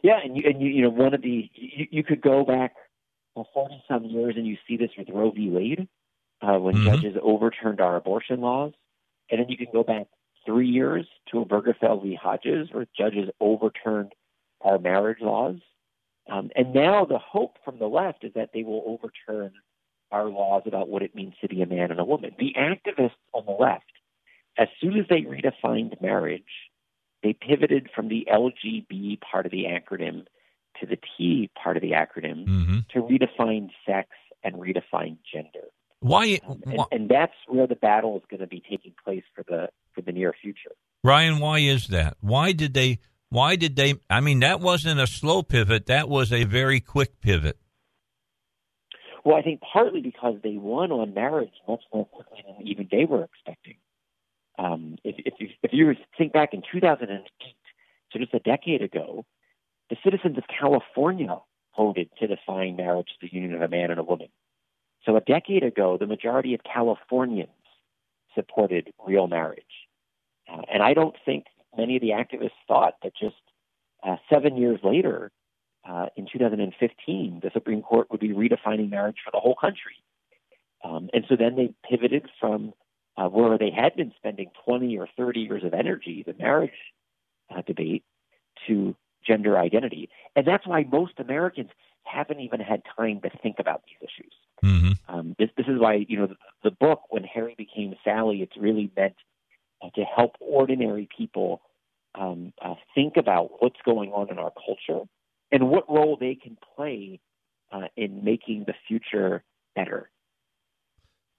Yeah, 0.01 0.17
and 0.23 0.35
you, 0.35 0.43
and 0.47 0.59
you, 0.59 0.69
you 0.69 0.81
know, 0.81 0.89
one 0.89 1.13
of 1.13 1.21
the 1.21 1.47
you, 1.53 1.85
you 1.91 2.03
could 2.03 2.21
go 2.21 2.43
back 2.43 2.73
for 3.35 3.45
forty 3.53 3.83
some 3.87 4.05
years, 4.05 4.35
and 4.37 4.47
you 4.47 4.57
see 4.67 4.77
this 4.77 4.91
with 4.97 5.09
Roe 5.09 5.29
v. 5.29 5.49
Wade, 5.49 5.87
uh, 6.41 6.57
when 6.57 6.77
Mhm. 6.77 6.85
judges 6.85 7.17
overturned 7.21 7.81
our 7.81 7.97
abortion 7.97 8.41
laws, 8.41 8.73
and 9.29 9.39
then 9.39 9.49
you 9.49 9.57
can 9.57 9.67
go 9.71 9.83
back 9.83 10.07
three 10.45 10.69
years 10.69 11.07
to 11.27 11.43
Obergefell 11.45 12.01
v. 12.01 12.15
Hodges, 12.15 12.71
where 12.71 12.87
judges 12.97 13.29
overturned 13.39 14.15
our 14.61 14.79
marriage 14.79 15.21
laws, 15.21 15.57
um, 16.27 16.51
and 16.55 16.73
now 16.73 17.05
the 17.05 17.19
hope 17.19 17.57
from 17.63 17.77
the 17.77 17.87
left 17.87 18.23
is 18.23 18.33
that 18.33 18.51
they 18.53 18.63
will 18.63 18.83
overturn 18.87 19.53
our 20.11 20.25
laws 20.25 20.63
about 20.65 20.87
what 20.87 21.03
it 21.03 21.15
means 21.15 21.33
to 21.41 21.47
be 21.47 21.61
a 21.61 21.65
man 21.65 21.91
and 21.91 21.99
a 21.99 22.05
woman. 22.05 22.33
The 22.39 22.53
activists 22.57 23.17
on 23.33 23.45
the 23.45 23.51
left, 23.51 23.91
as 24.57 24.69
soon 24.79 24.97
as 24.97 25.05
they 25.09 25.21
redefined 25.23 25.99
marriage, 26.01 26.71
they 27.21 27.33
pivoted 27.33 27.89
from 27.93 28.07
the 28.07 28.27
LGB 28.31 29.19
part 29.19 29.45
of 29.45 29.51
the 29.51 29.65
acronym 29.65 30.25
to 30.79 30.85
the 30.85 30.97
T 30.97 31.49
part 31.61 31.77
of 31.77 31.81
the 31.81 31.91
acronym 31.91 32.45
hmm 32.45 32.79
to 32.93 33.01
redefine 33.01 33.69
sex 33.85 34.09
and 34.43 34.55
redefine 34.55 35.17
gender. 35.31 35.67
Why, 35.99 36.39
Um, 36.47 36.61
and, 36.65 36.77
why, 36.77 36.85
and 36.91 37.09
that's 37.09 37.33
where 37.47 37.67
the 37.67 37.75
battle 37.75 38.17
is 38.17 38.23
going 38.29 38.41
to 38.41 38.47
be 38.47 38.61
taking 38.69 38.93
place 39.03 39.23
for 39.33 39.43
the 39.47 39.69
for 39.93 40.01
the 40.01 40.11
near 40.11 40.33
future. 40.39 40.75
Ryan? 41.03 41.39
Why 41.39 41.59
is 41.59 41.87
that? 41.87 42.17
Why 42.21 42.51
did 42.51 42.73
they? 42.73 42.99
Why 43.29 43.55
did 43.55 43.75
they? 43.75 43.95
I 44.09 44.21
mean, 44.21 44.39
that 44.41 44.59
wasn't 44.59 44.99
a 44.99 45.07
slow 45.07 45.41
pivot. 45.43 45.87
That 45.87 46.09
was 46.09 46.31
a 46.31 46.43
very 46.43 46.79
quick 46.79 47.21
pivot. 47.21 47.57
Well, 49.23 49.35
I 49.35 49.41
think 49.41 49.61
partly 49.61 50.01
because 50.01 50.35
they 50.43 50.57
won 50.57 50.91
on 50.91 51.15
marriage 51.15 51.53
much 51.67 51.81
more 51.91 52.05
quickly 52.05 52.43
than 52.45 52.67
even 52.67 52.87
they 52.91 53.05
were 53.05 53.23
expecting. 53.23 53.77
Um, 54.59 54.97
if, 55.03 55.15
if, 55.17 55.33
you, 55.39 55.49
if 55.63 55.73
you 55.73 55.95
think 56.17 56.31
back 56.31 56.53
in 56.53 56.61
2008, 56.71 57.27
so 58.11 58.19
just 58.19 58.33
a 58.35 58.39
decade 58.39 58.83
ago, 58.83 59.25
the 59.89 59.97
citizens 60.03 60.37
of 60.37 60.43
California 60.47 61.37
voted 61.77 62.09
to 62.19 62.27
define 62.27 62.75
marriage 62.75 63.09
as 63.11 63.17
the 63.21 63.35
union 63.35 63.53
of 63.53 63.61
a 63.61 63.67
man 63.67 63.91
and 63.91 63.99
a 63.99 64.03
woman. 64.03 64.29
So 65.05 65.15
a 65.15 65.21
decade 65.21 65.63
ago, 65.63 65.97
the 65.99 66.07
majority 66.07 66.53
of 66.53 66.61
Californians 66.63 67.49
supported 68.33 68.91
real 69.05 69.27
marriage. 69.27 69.63
Uh, 70.51 70.61
and 70.71 70.81
I 70.81 70.93
don't 70.93 71.15
think 71.25 71.45
many 71.77 71.95
of 71.95 72.01
the 72.01 72.09
activists 72.09 72.51
thought 72.67 72.95
that 73.03 73.13
just 73.19 73.35
uh, 74.03 74.17
seven 74.29 74.57
years 74.57 74.79
later, 74.83 75.31
uh, 75.87 76.07
in 76.15 76.27
2015, 76.31 77.39
the 77.43 77.51
Supreme 77.53 77.81
Court 77.81 78.09
would 78.09 78.19
be 78.19 78.29
redefining 78.29 78.89
marriage 78.89 79.17
for 79.23 79.31
the 79.31 79.39
whole 79.39 79.55
country. 79.55 79.95
Um, 80.83 81.09
and 81.13 81.25
so 81.29 81.35
then 81.35 81.55
they 81.55 81.73
pivoted 81.87 82.27
from 82.39 82.73
uh, 83.17 83.27
where 83.27 83.57
they 83.57 83.71
had 83.71 83.95
been 83.95 84.11
spending 84.17 84.49
20 84.65 84.97
or 84.97 85.07
30 85.17 85.41
years 85.41 85.63
of 85.63 85.73
energy, 85.73 86.23
the 86.25 86.33
marriage 86.33 86.71
uh, 87.55 87.61
debate, 87.65 88.03
to 88.67 88.95
gender 89.25 89.57
identity. 89.57 90.09
And 90.35 90.45
that's 90.45 90.65
why 90.67 90.83
most 90.83 91.13
Americans 91.19 91.69
haven't 92.03 92.39
even 92.39 92.59
had 92.59 92.81
time 92.97 93.21
to 93.21 93.29
think 93.41 93.57
about 93.59 93.83
these 93.85 94.09
issues. 94.09 94.33
hmm 94.61 94.91
Um, 95.07 95.35
this, 95.39 95.49
this 95.57 95.67
is 95.67 95.79
why, 95.79 96.05
you 96.07 96.17
know, 96.17 96.27
the, 96.27 96.35
the 96.63 96.71
book, 96.71 97.01
When 97.09 97.23
Harry 97.23 97.55
Became 97.57 97.95
Sally, 98.03 98.41
it's 98.41 98.55
really 98.57 98.91
meant 98.95 99.15
uh, 99.81 99.89
to 99.95 100.03
help 100.03 100.31
ordinary 100.39 101.07
people 101.17 101.61
um, 102.13 102.53
uh, 102.61 102.75
think 102.93 103.17
about 103.17 103.51
what's 103.59 103.79
going 103.83 104.11
on 104.11 104.29
in 104.29 104.39
our 104.39 104.51
culture 104.51 105.05
and 105.51 105.69
what 105.69 105.89
role 105.89 106.17
they 106.19 106.35
can 106.35 106.57
play 106.75 107.19
uh, 107.71 107.87
in 107.95 108.23
making 108.23 108.65
the 108.67 108.73
future 108.87 109.43
better. 109.75 110.09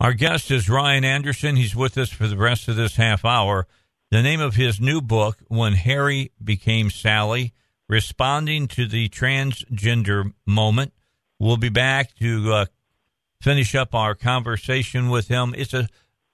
Our 0.00 0.12
guest 0.12 0.50
is 0.50 0.68
Ryan 0.68 1.04
Anderson. 1.04 1.56
He's 1.56 1.74
with 1.74 1.96
us 1.96 2.10
for 2.10 2.26
the 2.26 2.36
rest 2.36 2.68
of 2.68 2.76
this 2.76 2.96
half 2.96 3.24
hour. 3.24 3.66
The 4.10 4.22
name 4.22 4.40
of 4.40 4.54
his 4.54 4.80
new 4.80 5.00
book, 5.00 5.38
When 5.48 5.72
Harry 5.72 6.32
Became 6.42 6.90
Sally, 6.90 7.54
responding 7.88 8.68
to 8.68 8.86
the 8.86 9.08
transgender 9.08 10.32
moment. 10.46 10.92
We'll 11.38 11.56
be 11.56 11.68
back 11.68 12.14
to 12.16 12.52
uh, 12.52 12.66
finish 13.40 13.74
up 13.74 13.94
our 13.94 14.14
conversation 14.14 15.08
with 15.08 15.28
him. 15.28 15.54
It's 15.56 15.74
a, 15.74 15.88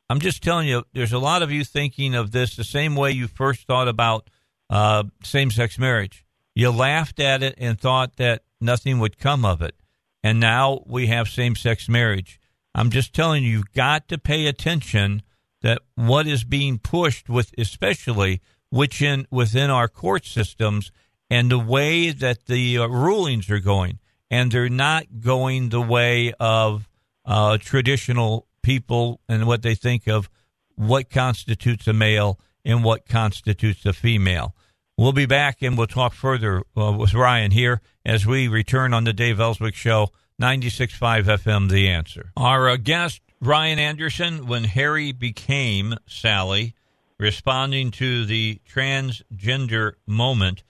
I'm 0.09 0.21
just 0.21 0.43
telling 0.43 0.69
you, 0.69 0.85
there's 0.93 1.13
a 1.13 1.19
lot 1.19 1.43
of 1.43 1.51
you 1.51 1.65
thinking 1.65 2.15
of 2.15 2.31
this 2.31 2.57
the 2.57 2.65
same 2.65 2.95
way 2.97 3.11
you 3.11 3.27
first 3.27 3.67
thought 3.67 3.89
about 3.89 4.31
uh, 4.71 5.05
same-sex 5.23 5.79
marriage. 5.79 6.25
You 6.55 6.71
laughed 6.71 7.19
at 7.21 7.43
it 7.43 7.55
and 7.59 7.81
thought 7.81 8.17
that 8.17 8.43
nothing 8.61 8.99
would 8.99 9.19
come 9.19 9.45
of 9.45 9.63
it, 9.63 9.75
and 10.23 10.39
now 10.39 10.83
we 10.87 11.09
have 11.09 11.29
same-sex 11.29 11.89
marriage. 11.89 12.39
I'm 12.75 12.91
just 12.91 13.13
telling 13.13 13.43
you, 13.43 13.51
you've 13.51 13.73
got 13.73 14.09
to 14.09 14.19
pay 14.19 14.47
attention 14.47 15.23
that 15.63 15.83
what 15.95 16.27
is 16.27 16.45
being 16.45 16.79
pushed 16.79 17.29
with, 17.29 17.53
especially 17.59 18.41
which 18.71 19.03
in 19.03 19.27
within 19.31 19.71
our 19.71 19.89
court 19.89 20.25
systems, 20.25 20.91
and 21.33 21.51
the 21.51 21.59
way 21.59 22.11
that 22.11 22.45
the 22.45 22.77
uh, 22.77 22.87
rulings 22.87 23.49
are 23.49 23.59
going, 23.59 23.99
and 24.31 24.53
they're 24.53 24.69
not 24.69 25.07
going 25.23 25.71
the 25.71 25.81
way 25.81 26.31
of 26.39 26.87
uh, 27.25 27.57
traditional 27.57 28.47
people 28.63 29.19
and 29.31 29.47
what 29.47 29.63
they 29.63 29.75
think 29.75 30.07
of 30.07 30.29
what 30.75 31.09
constitutes 31.09 31.87
a 31.87 31.93
male 31.95 32.39
and 32.67 32.85
what 32.85 33.09
constitutes 33.09 33.87
a 33.87 33.95
female. 33.95 34.55
We'll 34.99 35.15
be 35.15 35.25
back 35.25 35.63
and 35.63 35.79
we'll 35.79 35.87
talk 35.87 36.13
further 36.13 36.65
uh, 36.77 36.93
with 36.93 37.15
Ryan 37.15 37.51
here 37.51 37.81
as 38.05 38.27
we 38.27 38.47
return 38.47 38.93
on 38.93 39.05
the 39.05 39.15
Dave 39.15 39.41
Elswick 39.41 39.75
Show, 39.75 40.09
96.5 40.39 41.25
FM, 41.25 41.71
The 41.71 41.89
Answer. 41.89 42.33
Our 42.37 42.69
uh, 42.69 42.77
guest, 42.77 43.23
Ryan 43.41 43.79
Anderson, 43.79 44.47
when 44.47 44.65
Harry 44.65 45.13
became 45.13 45.97
Sally, 46.07 46.75
responding 47.19 47.91
to 47.93 48.27
the 48.27 48.61
transgender 48.71 49.95
moment. 50.07 50.63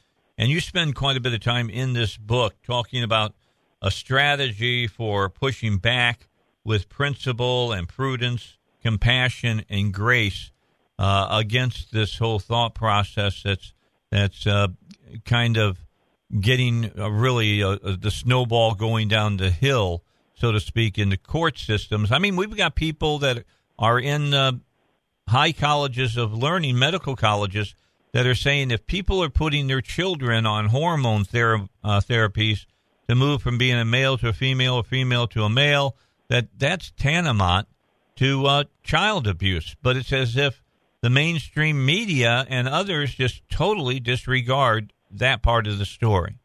And 0.43 0.51
you 0.51 0.59
spend 0.59 0.97
quite 0.97 1.17
a 1.17 1.21
bit 1.21 1.35
of 1.35 1.39
time 1.39 1.71
in 1.71 1.93
this 1.93 2.17
book 2.17 2.57
talking 2.65 3.05
about 3.05 3.33
a 3.81 3.93
strategy 3.93 4.89
for 4.89 5.29
pushing 5.29 5.79
back 5.79 6.27
with 6.65 6.89
principle 6.89 7.71
and 7.71 7.89
prudence, 7.89 8.59
compassion 8.83 9.65
and 9.69 9.95
grace 9.95 10.51
uh, 10.99 11.29
against 11.31 11.93
this 11.93 12.19
whole 12.19 12.41
thought 12.41 12.75
process 12.75 13.45
that's 13.45 13.73
that's 14.11 14.45
uh, 14.45 14.67
kind 15.25 15.59
of 15.59 15.79
getting 16.41 16.91
uh, 16.99 17.09
really 17.09 17.63
uh, 17.63 17.79
the 17.97 18.11
snowball 18.11 18.75
going 18.75 19.07
down 19.07 19.37
the 19.37 19.51
hill, 19.51 20.03
so 20.35 20.51
to 20.51 20.59
speak, 20.59 20.99
in 20.99 21.11
the 21.11 21.17
court 21.17 21.57
systems. 21.57 22.11
I 22.11 22.19
mean, 22.19 22.35
we've 22.35 22.57
got 22.57 22.75
people 22.75 23.21
that 23.21 23.45
are 23.79 24.01
in 24.01 24.35
uh, 24.35 24.55
high 25.29 25.53
colleges 25.53 26.17
of 26.17 26.35
learning, 26.35 26.81
medical 26.81 27.15
colleges, 27.15 27.77
that 28.13 28.27
are 28.27 28.35
saying 28.35 28.71
if 28.71 28.87
people 28.87 29.23
are 29.23 29.31
putting 29.31 29.67
their 29.67 29.81
children 29.81 30.47
on 30.47 30.67
hormone 30.67 31.23
uh, 31.23 32.01
therapies 32.01 32.67
to 33.09 33.15
move 33.15 33.43
from 33.43 33.59
being 33.59 33.77
a 33.77 33.85
male 33.85 34.19
to 34.19 34.29
a 34.29 34.33
female, 34.33 34.79
a 34.79 34.83
female 34.83 35.27
to 35.29 35.43
a 35.45 35.51
male, 35.51 35.97
that 36.29 36.49
that's 36.59 36.93
tantamount 36.93 37.67
to 38.17 38.47
uh, 38.47 38.65
child 38.83 39.27
abuse. 39.27 39.77
But 39.83 39.97
it's 39.97 40.13
as 40.13 40.37
if 40.37 40.63
the 41.01 41.11
mainstream 41.11 41.85
media 41.85 42.47
and 42.49 42.69
others 42.69 43.15
just 43.15 43.43
totally 43.49 43.99
disregard 43.99 44.93
that 45.11 45.43
part 45.43 45.67
of 45.67 45.79
the 45.79 45.85
story. 45.85 46.39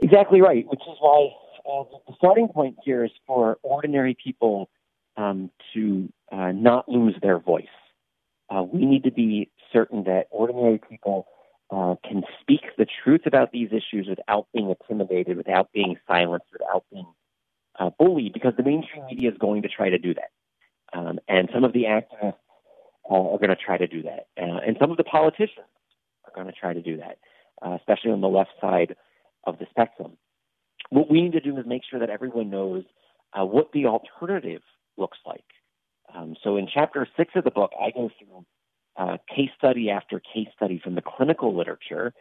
Exactly 0.00 0.40
right, 0.40 0.66
which 0.66 0.80
is 0.80 0.96
why 1.00 1.28
uh, 1.68 1.84
the 2.08 2.14
starting 2.16 2.48
point 2.48 2.76
here 2.84 3.04
is 3.04 3.12
for 3.26 3.58
ordinary 3.62 4.16
people 4.22 4.68
um, 5.16 5.50
to 5.74 6.08
uh, 6.32 6.50
not 6.52 6.88
lose 6.88 7.14
their 7.22 7.38
voice. 7.38 7.66
We 8.72 8.86
need 8.86 9.04
to 9.04 9.12
be 9.12 9.50
certain 9.72 10.04
that 10.04 10.26
ordinary 10.30 10.80
people 10.88 11.26
uh, 11.70 11.94
can 12.06 12.22
speak 12.40 12.62
the 12.76 12.86
truth 13.04 13.22
about 13.26 13.52
these 13.52 13.68
issues 13.68 14.06
without 14.08 14.46
being 14.52 14.70
intimidated, 14.70 15.36
without 15.36 15.72
being 15.72 15.96
silenced, 16.06 16.46
without 16.52 16.84
being 16.90 17.06
uh, 17.78 17.90
bullied, 17.98 18.32
because 18.32 18.54
the 18.56 18.62
mainstream 18.62 19.04
media 19.06 19.30
is 19.30 19.38
going 19.38 19.62
to 19.62 19.68
try 19.68 19.90
to 19.90 19.98
do 19.98 20.14
that. 20.14 20.30
Um, 20.98 21.18
and 21.28 21.48
some 21.54 21.64
of 21.64 21.72
the 21.72 21.84
activists 21.84 22.34
uh, 23.10 23.14
are 23.14 23.38
going 23.38 23.48
to 23.48 23.56
try 23.56 23.78
to 23.78 23.86
do 23.86 24.02
that. 24.02 24.26
Uh, 24.40 24.60
and 24.66 24.76
some 24.80 24.90
of 24.90 24.96
the 24.96 25.04
politicians 25.04 25.66
are 26.24 26.32
going 26.34 26.46
to 26.46 26.58
try 26.58 26.72
to 26.72 26.82
do 26.82 26.98
that, 26.98 27.18
uh, 27.64 27.76
especially 27.76 28.10
on 28.10 28.20
the 28.20 28.28
left 28.28 28.50
side 28.60 28.96
of 29.44 29.58
the 29.58 29.66
spectrum. 29.70 30.12
What 30.90 31.10
we 31.10 31.22
need 31.22 31.32
to 31.32 31.40
do 31.40 31.56
is 31.58 31.64
make 31.66 31.82
sure 31.88 32.00
that 32.00 32.10
everyone 32.10 32.50
knows 32.50 32.84
uh, 33.32 33.44
what 33.44 33.72
the 33.72 33.86
alternative 33.86 34.62
looks 34.96 35.18
like. 35.26 35.44
Um, 36.14 36.36
so 36.44 36.56
in 36.58 36.68
chapter 36.72 37.06
six 37.16 37.32
of 37.34 37.44
the 37.44 37.50
book, 37.50 37.72
I 37.80 37.90
go 37.90 38.10
through 38.18 38.44
uh, 38.96 39.16
case 39.28 39.50
study 39.56 39.90
after 39.90 40.20
case 40.20 40.48
study 40.54 40.80
from 40.82 40.94
the 40.94 41.02
clinical 41.02 41.56
literature 41.56 42.12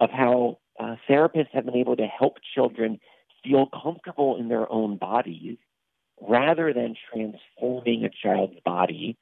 of 0.00 0.10
how 0.10 0.58
uh, 0.80 0.96
therapists 1.08 1.50
have 1.52 1.64
been 1.64 1.76
able 1.76 1.96
to 1.96 2.06
help 2.06 2.36
children 2.54 3.00
feel 3.44 3.68
comfortable 3.82 4.36
in 4.38 4.48
their 4.48 4.70
own 4.70 4.96
bodies 4.96 5.58
rather 6.20 6.72
than 6.72 6.94
transforming 7.12 8.04
a 8.04 8.10
child's 8.10 8.58
body 8.64 9.16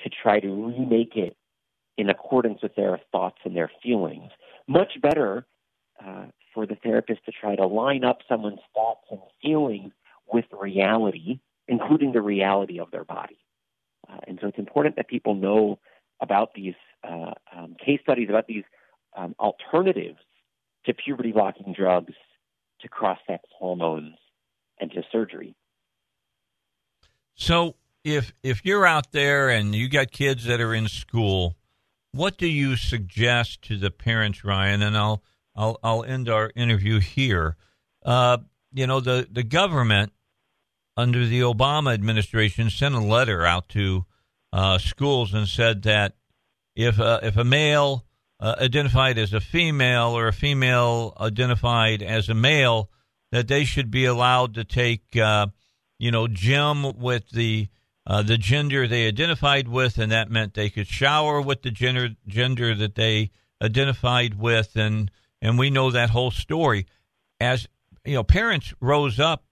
to 0.00 0.10
try 0.22 0.40
to 0.40 0.48
remake 0.48 1.16
it 1.16 1.36
in 1.96 2.08
accordance 2.08 2.60
with 2.62 2.74
their 2.76 3.00
thoughts 3.12 3.38
and 3.44 3.56
their 3.56 3.70
feelings. 3.82 4.30
Much 4.66 4.92
better 5.02 5.46
uh, 6.04 6.26
for 6.54 6.66
the 6.66 6.76
therapist 6.76 7.24
to 7.26 7.32
try 7.32 7.56
to 7.56 7.66
line 7.66 8.04
up 8.04 8.18
someone's 8.28 8.60
thoughts 8.74 9.04
and 9.10 9.20
feelings 9.42 9.92
with 10.32 10.44
reality, 10.52 11.40
including 11.66 12.12
the 12.12 12.22
reality 12.22 12.78
of 12.78 12.90
their 12.90 13.04
body. 13.04 13.38
Uh, 14.08 14.18
and 14.26 14.38
so 14.40 14.48
it's 14.48 14.58
important 14.58 14.96
that 14.96 15.08
people 15.08 15.34
know 15.34 15.78
about 16.20 16.54
these 16.54 16.74
uh, 17.04 17.32
um, 17.54 17.76
case 17.84 18.00
studies, 18.02 18.28
about 18.28 18.46
these 18.46 18.64
um, 19.16 19.34
alternatives 19.38 20.18
to 20.86 20.94
puberty 20.94 21.32
blocking 21.32 21.72
drugs, 21.72 22.14
to 22.80 22.88
cross 22.88 23.18
sex 23.26 23.42
hormones, 23.58 24.14
and 24.80 24.90
to 24.92 25.02
surgery. 25.10 25.54
So 27.34 27.74
if 28.04 28.32
if 28.42 28.64
you're 28.64 28.86
out 28.86 29.12
there 29.12 29.48
and 29.48 29.74
you 29.74 29.88
got 29.88 30.10
kids 30.10 30.44
that 30.44 30.60
are 30.60 30.74
in 30.74 30.88
school, 30.88 31.56
what 32.12 32.38
do 32.38 32.46
you 32.46 32.76
suggest 32.76 33.62
to 33.62 33.76
the 33.76 33.90
parents, 33.90 34.44
Ryan? 34.44 34.82
And 34.82 34.96
I'll 34.96 35.22
I'll 35.54 35.78
I'll 35.82 36.04
end 36.04 36.28
our 36.28 36.52
interview 36.56 37.00
here. 37.00 37.56
Uh, 38.04 38.38
you 38.72 38.86
know, 38.86 39.00
the 39.00 39.26
the 39.30 39.42
government 39.42 40.12
under 40.96 41.26
the 41.26 41.40
Obama 41.40 41.94
administration 41.94 42.70
sent 42.70 42.94
a 42.94 43.00
letter 43.00 43.44
out 43.44 43.68
to 43.70 44.04
uh, 44.52 44.78
schools 44.78 45.34
and 45.34 45.46
said 45.46 45.82
that 45.82 46.14
if 46.74 47.00
uh, 47.00 47.20
if 47.22 47.36
a 47.36 47.44
male 47.44 48.04
uh, 48.40 48.54
identified 48.60 49.18
as 49.18 49.32
a 49.32 49.40
female 49.40 50.16
or 50.16 50.28
a 50.28 50.32
female 50.32 51.14
identified 51.20 52.02
as 52.02 52.28
a 52.28 52.34
male, 52.34 52.90
that 53.32 53.48
they 53.48 53.64
should 53.64 53.90
be 53.90 54.04
allowed 54.04 54.54
to 54.54 54.64
take 54.64 55.16
uh, 55.16 55.46
you 55.98 56.10
know 56.10 56.28
gym 56.28 56.98
with 56.98 57.30
the 57.30 57.68
uh, 58.06 58.22
the 58.22 58.38
gender 58.38 58.86
they 58.86 59.06
identified 59.06 59.68
with, 59.68 59.98
and 59.98 60.12
that 60.12 60.30
meant 60.30 60.54
they 60.54 60.70
could 60.70 60.86
shower 60.86 61.40
with 61.40 61.62
the 61.62 61.70
gender 61.70 62.10
gender 62.26 62.74
that 62.74 62.94
they 62.94 63.30
identified 63.62 64.38
with, 64.38 64.76
and 64.76 65.10
and 65.42 65.58
we 65.58 65.70
know 65.70 65.90
that 65.90 66.10
whole 66.10 66.30
story. 66.30 66.86
As 67.40 67.68
you 68.04 68.14
know, 68.14 68.24
parents 68.24 68.72
rose 68.80 69.20
up 69.20 69.44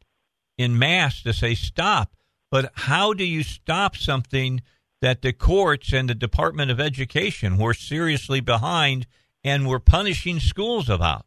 in 0.56 0.78
mass 0.78 1.22
to 1.22 1.32
say 1.32 1.54
stop. 1.54 2.12
But 2.50 2.72
how 2.74 3.12
do 3.12 3.24
you 3.24 3.42
stop 3.42 3.96
something 3.96 4.62
that 5.06 5.22
the 5.22 5.32
courts 5.32 5.92
and 5.92 6.10
the 6.10 6.16
Department 6.16 6.68
of 6.68 6.80
Education 6.80 7.58
were 7.58 7.72
seriously 7.72 8.40
behind 8.40 9.06
and 9.44 9.68
were 9.68 9.78
punishing 9.78 10.40
schools 10.40 10.90
about? 10.90 11.24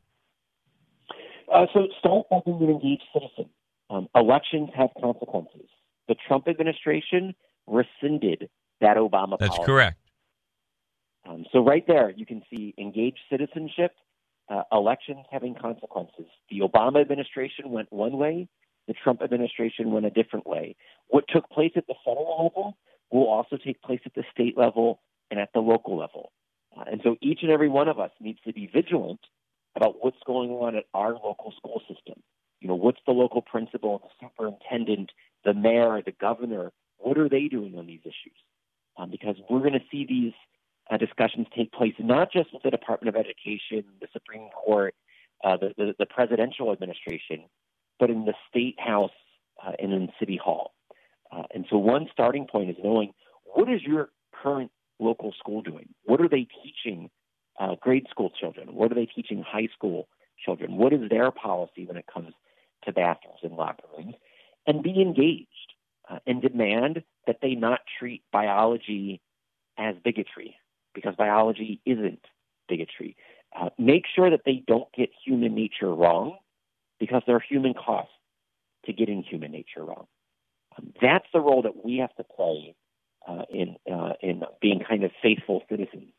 Uh, 1.49 1.65
so 1.73 1.87
start 1.97 2.27
by 2.29 2.39
being 2.45 2.61
an 2.61 2.71
engaged 2.71 3.03
citizen. 3.13 3.49
Um, 3.89 4.09
elections 4.13 4.69
have 4.75 4.89
consequences. 4.99 5.69
The 6.09 6.15
Trump 6.27 6.49
administration 6.49 7.33
rescinded 7.67 8.49
that 8.81 8.97
Obama 8.97 9.37
That's 9.39 9.51
policy. 9.51 9.65
correct. 9.65 9.97
Um, 11.25 11.45
so 11.53 11.63
right 11.63 11.87
there, 11.87 12.09
you 12.09 12.25
can 12.25 12.41
see 12.49 12.73
engaged 12.77 13.19
citizenship 13.31 13.93
uh, 14.49 14.63
elections 14.73 15.25
having 15.31 15.55
consequences. 15.55 16.25
The 16.49 16.59
Obama 16.59 16.99
administration 16.99 17.69
went 17.69 17.93
one 17.93 18.17
way, 18.17 18.49
the 18.89 18.93
Trump 18.93 19.21
administration 19.21 19.91
went 19.91 20.05
a 20.05 20.09
different 20.09 20.45
way. 20.45 20.75
What 21.07 21.23
took 21.33 21.49
place 21.49 21.71
at 21.77 21.87
the 21.87 21.95
federal 22.03 22.43
level 22.43 22.77
will 23.11 23.27
also 23.27 23.57
take 23.57 23.81
place 23.81 24.01
at 24.05 24.13
the 24.13 24.23
state 24.31 24.57
level 24.57 25.01
and 25.31 25.39
at 25.39 25.49
the 25.53 25.59
local 25.59 25.97
level. 25.97 26.31
Uh, 26.77 26.83
and 26.91 27.01
so 27.03 27.15
each 27.21 27.39
and 27.41 27.51
every 27.51 27.69
one 27.69 27.87
of 27.87 27.99
us 27.99 28.11
needs 28.19 28.39
to 28.45 28.53
be 28.53 28.69
vigilant 28.71 29.19
about 29.75 29.95
what's 30.01 30.17
going 30.25 30.51
on 30.51 30.75
at 30.75 30.85
our 30.93 31.13
local 31.13 31.53
school 31.57 31.81
system. 31.87 32.21
You 32.59 32.67
know, 32.67 32.75
what's 32.75 32.99
the 33.05 33.13
local 33.13 33.41
principal, 33.41 33.99
the 33.99 34.27
superintendent, 34.27 35.11
the 35.45 35.53
mayor, 35.53 36.01
the 36.05 36.11
governor, 36.11 36.71
what 36.97 37.17
are 37.17 37.29
they 37.29 37.47
doing 37.47 37.77
on 37.77 37.87
these 37.87 38.01
issues? 38.03 38.35
Um, 38.97 39.09
because 39.09 39.37
we're 39.49 39.59
going 39.59 39.73
to 39.73 39.85
see 39.89 40.05
these 40.05 40.33
uh, 40.91 40.97
discussions 40.97 41.47
take 41.55 41.71
place 41.71 41.93
not 41.99 42.31
just 42.31 42.53
with 42.53 42.63
the 42.63 42.71
Department 42.71 43.15
of 43.15 43.19
Education, 43.19 43.85
the 44.01 44.07
Supreme 44.11 44.49
Court, 44.49 44.93
uh, 45.43 45.55
the, 45.57 45.73
the, 45.77 45.95
the, 45.99 46.05
presidential 46.05 46.71
administration, 46.71 47.45
but 47.99 48.09
in 48.09 48.25
the 48.25 48.33
state 48.49 48.75
house 48.77 49.11
uh, 49.65 49.71
and 49.79 49.93
in 49.93 50.09
City 50.19 50.37
Hall. 50.43 50.73
Uh, 51.31 51.43
and 51.53 51.65
so, 51.69 51.77
one 51.77 52.07
starting 52.11 52.47
point 52.47 52.69
is 52.69 52.75
knowing 52.83 53.13
what 53.45 53.69
is 53.69 53.81
your 53.83 54.09
current 54.41 54.71
local 54.99 55.33
school 55.37 55.61
doing? 55.61 55.89
What 56.05 56.21
are 56.21 56.29
they 56.29 56.47
teaching 56.63 57.09
uh, 57.59 57.75
grade 57.79 58.07
school 58.09 58.31
children? 58.39 58.73
What 58.73 58.91
are 58.91 58.95
they 58.95 59.05
teaching 59.05 59.43
high 59.45 59.67
school 59.73 60.07
children? 60.43 60.77
What 60.77 60.93
is 60.93 61.09
their 61.09 61.31
policy 61.31 61.85
when 61.85 61.97
it 61.97 62.05
comes 62.11 62.33
to 62.85 62.93
bathrooms 62.93 63.39
and 63.43 63.53
locker 63.53 63.83
rooms? 63.97 64.15
And 64.65 64.83
be 64.83 65.01
engaged 65.01 65.73
uh, 66.09 66.19
and 66.25 66.41
demand 66.41 67.03
that 67.27 67.37
they 67.41 67.55
not 67.55 67.81
treat 67.99 68.23
biology 68.31 69.21
as 69.77 69.95
bigotry 70.03 70.55
because 70.93 71.15
biology 71.15 71.81
isn't 71.85 72.21
bigotry. 72.67 73.15
Uh, 73.57 73.69
make 73.77 74.03
sure 74.15 74.29
that 74.29 74.41
they 74.45 74.63
don't 74.67 74.91
get 74.95 75.09
human 75.25 75.55
nature 75.55 75.93
wrong 75.93 76.37
because 76.99 77.23
there 77.25 77.35
are 77.35 77.43
human 77.47 77.73
costs 77.73 78.13
to 78.85 78.93
getting 78.93 79.23
human 79.23 79.51
nature 79.51 79.83
wrong. 79.83 80.07
That's 81.01 81.25
the 81.33 81.39
role 81.39 81.61
that 81.63 81.83
we 81.83 81.97
have 81.97 82.15
to 82.15 82.23
play 82.23 82.75
uh, 83.27 83.43
in 83.49 83.75
uh, 83.91 84.13
in 84.21 84.43
being 84.61 84.81
kind 84.87 85.03
of 85.03 85.11
faithful 85.21 85.63
citizens. 85.69 86.11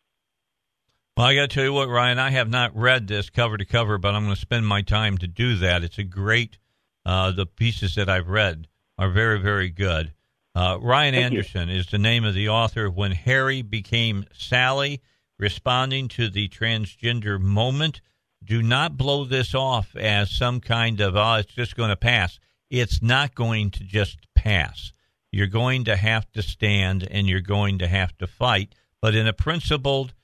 Well, 1.16 1.27
I 1.27 1.35
got 1.35 1.51
to 1.51 1.55
tell 1.55 1.64
you 1.64 1.73
what, 1.73 1.88
Ryan, 1.88 2.18
I 2.18 2.31
have 2.31 2.49
not 2.49 2.75
read 2.75 3.07
this 3.07 3.29
cover 3.29 3.59
to 3.59 3.64
cover, 3.64 3.99
but 3.99 4.14
I'm 4.14 4.25
going 4.25 4.35
to 4.35 4.40
spend 4.40 4.66
my 4.66 4.81
time 4.81 5.18
to 5.18 5.27
do 5.27 5.57
that. 5.57 5.85
It's 5.85 5.99
a 5.99 6.05
great. 6.05 6.59
Uh, 7.05 7.31
the 7.33 7.46
pieces 7.46 7.94
that 7.96 8.09
I've 8.09 8.29
read 8.29 8.68
are 8.99 9.11
very, 9.11 9.40
very 9.40 9.70
good. 9.70 10.12
Uh, 10.55 10.79
Ryan 10.81 11.14
Thank 11.14 11.25
Anderson 11.25 11.68
you. 11.68 11.77
is 11.77 11.87
the 11.87 11.99
name 11.99 12.25
of 12.25 12.35
the 12.35 12.49
author 12.49 12.87
of 12.87 12.96
When 12.96 13.12
Harry 13.12 13.62
Became 13.62 14.25
Sally, 14.33 15.01
responding 15.38 16.09
to 16.09 16.29
the 16.29 16.49
transgender 16.49 17.40
moment. 17.40 18.01
Do 18.42 18.62
not 18.62 18.96
blow 18.96 19.25
this 19.25 19.55
off 19.55 19.94
as 19.96 20.31
some 20.31 20.61
kind 20.61 21.01
of, 21.01 21.16
oh, 21.16 21.35
it's 21.35 21.53
just 21.53 21.77
going 21.77 21.90
to 21.90 21.96
pass. 21.96 22.38
It's 22.70 23.02
not 23.02 23.35
going 23.35 23.70
to 23.72 23.85
just 23.85 24.18
pass. 24.35 24.92
You're 25.33 25.46
going 25.46 25.85
to 25.85 25.96
have 25.96 26.30
to 26.33 26.42
stand 26.42 27.06
and 27.09 27.28
you're 27.28 27.40
going 27.40 27.78
to 27.78 27.87
have 27.87 28.16
to 28.18 28.26
fight, 28.26 28.74
but 29.02 29.14
in 29.14 29.26
a 29.26 29.33
principled 29.33 30.14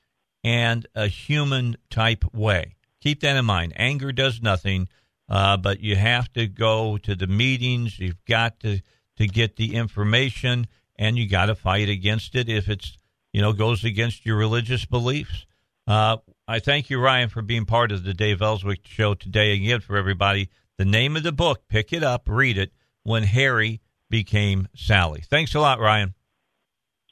and 0.43 0.85
a 0.95 1.07
human 1.07 1.77
type 1.89 2.23
way. 2.33 2.75
Keep 3.01 3.21
that 3.21 3.37
in 3.37 3.45
mind. 3.45 3.73
Anger 3.75 4.11
does 4.11 4.41
nothing, 4.41 4.87
uh, 5.29 5.57
but 5.57 5.81
you 5.81 5.95
have 5.95 6.31
to 6.33 6.47
go 6.47 6.97
to 6.97 7.15
the 7.15 7.27
meetings. 7.27 7.99
You've 7.99 8.23
got 8.25 8.59
to 8.61 8.79
to 9.17 9.27
get 9.27 9.55
the 9.55 9.75
information, 9.75 10.67
and 10.95 11.17
you 11.17 11.27
got 11.27 11.47
to 11.47 11.55
fight 11.55 11.89
against 11.89 12.35
it 12.35 12.49
if 12.49 12.69
it's 12.69 12.97
you 13.33 13.41
know 13.41 13.53
goes 13.53 13.83
against 13.83 14.25
your 14.25 14.37
religious 14.37 14.85
beliefs. 14.85 15.45
Uh, 15.85 16.17
I 16.47 16.59
thank 16.59 16.89
you, 16.89 16.99
Ryan, 16.99 17.29
for 17.29 17.41
being 17.41 17.65
part 17.65 17.91
of 17.91 18.03
the 18.03 18.13
Dave 18.13 18.41
Elswick 18.41 18.81
show 18.85 19.13
today. 19.13 19.53
Again, 19.53 19.79
for 19.79 19.95
everybody, 19.97 20.49
the 20.77 20.85
name 20.85 21.15
of 21.15 21.23
the 21.23 21.31
book, 21.31 21.63
pick 21.67 21.91
it 21.93 22.03
up, 22.03 22.23
read 22.27 22.57
it. 22.57 22.71
When 23.03 23.23
Harry 23.23 23.79
became 24.09 24.67
Sally. 24.75 25.23
Thanks 25.29 25.55
a 25.55 25.61
lot, 25.61 25.79
Ryan. 25.79 26.13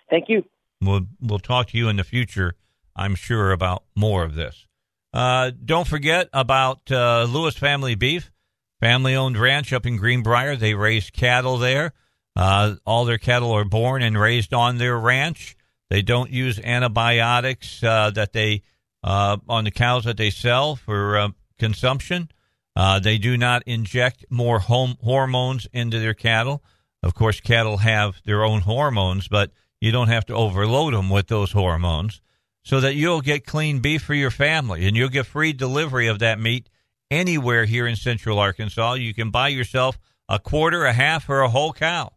Thank 0.09 0.29
you. 0.29 0.43
We'll 0.81 1.07
we'll 1.21 1.39
talk 1.39 1.67
to 1.67 1.77
you 1.77 1.87
in 1.87 1.95
the 1.95 2.03
future. 2.03 2.55
I'm 2.95 3.15
sure 3.15 3.51
about 3.51 3.83
more 3.95 4.23
of 4.23 4.35
this. 4.35 4.67
Uh, 5.13 5.51
don't 5.63 5.87
forget 5.87 6.27
about 6.33 6.91
uh, 6.91 7.23
Lewis 7.29 7.55
Family 7.55 7.95
Beef, 7.95 8.31
family 8.81 9.15
owned 9.15 9.37
ranch 9.37 9.71
up 9.71 9.85
in 9.85 9.97
Greenbrier. 9.97 10.55
They 10.55 10.73
raise 10.73 11.09
cattle 11.09 11.57
there. 11.57 11.93
Uh, 12.35 12.75
all 12.85 13.05
their 13.05 13.17
cattle 13.17 13.53
are 13.53 13.63
born 13.63 14.01
and 14.01 14.19
raised 14.19 14.53
on 14.53 14.77
their 14.77 14.97
ranch. 14.97 15.55
They 15.89 16.01
don't 16.01 16.29
use 16.29 16.59
antibiotics 16.59 17.81
uh, 17.81 18.11
that 18.11 18.33
they 18.33 18.63
uh, 19.03 19.37
on 19.47 19.63
the 19.63 19.71
cows 19.71 20.03
that 20.03 20.17
they 20.17 20.29
sell 20.29 20.75
for 20.75 21.31
uh, 22.75 22.99
they 22.99 23.17
do 23.17 23.37
not 23.37 23.63
inject 23.65 24.25
more 24.29 24.59
home 24.59 24.97
hormones 25.01 25.67
into 25.71 25.99
their 25.99 26.13
cattle. 26.13 26.63
Of 27.01 27.13
course, 27.13 27.39
cattle 27.39 27.77
have 27.77 28.21
their 28.25 28.43
own 28.43 28.61
hormones, 28.61 29.27
but 29.27 29.51
you 29.79 29.91
don't 29.91 30.07
have 30.07 30.25
to 30.25 30.33
overload 30.33 30.93
them 30.93 31.09
with 31.09 31.27
those 31.27 31.51
hormones 31.51 32.21
so 32.63 32.79
that 32.81 32.95
you'll 32.95 33.21
get 33.21 33.45
clean 33.45 33.79
beef 33.79 34.01
for 34.01 34.15
your 34.15 34.31
family 34.31 34.87
and 34.87 34.97
you'll 34.97 35.09
get 35.09 35.27
free 35.27 35.53
delivery 35.53 36.07
of 36.07 36.19
that 36.19 36.39
meat 36.39 36.67
anywhere 37.11 37.65
here 37.65 37.85
in 37.87 37.95
central 37.95 38.39
Arkansas. 38.39 38.93
You 38.93 39.13
can 39.13 39.29
buy 39.29 39.49
yourself 39.49 39.99
a 40.27 40.39
quarter, 40.39 40.85
a 40.85 40.93
half, 40.93 41.29
or 41.29 41.41
a 41.41 41.49
whole 41.49 41.73
cow. 41.73 42.11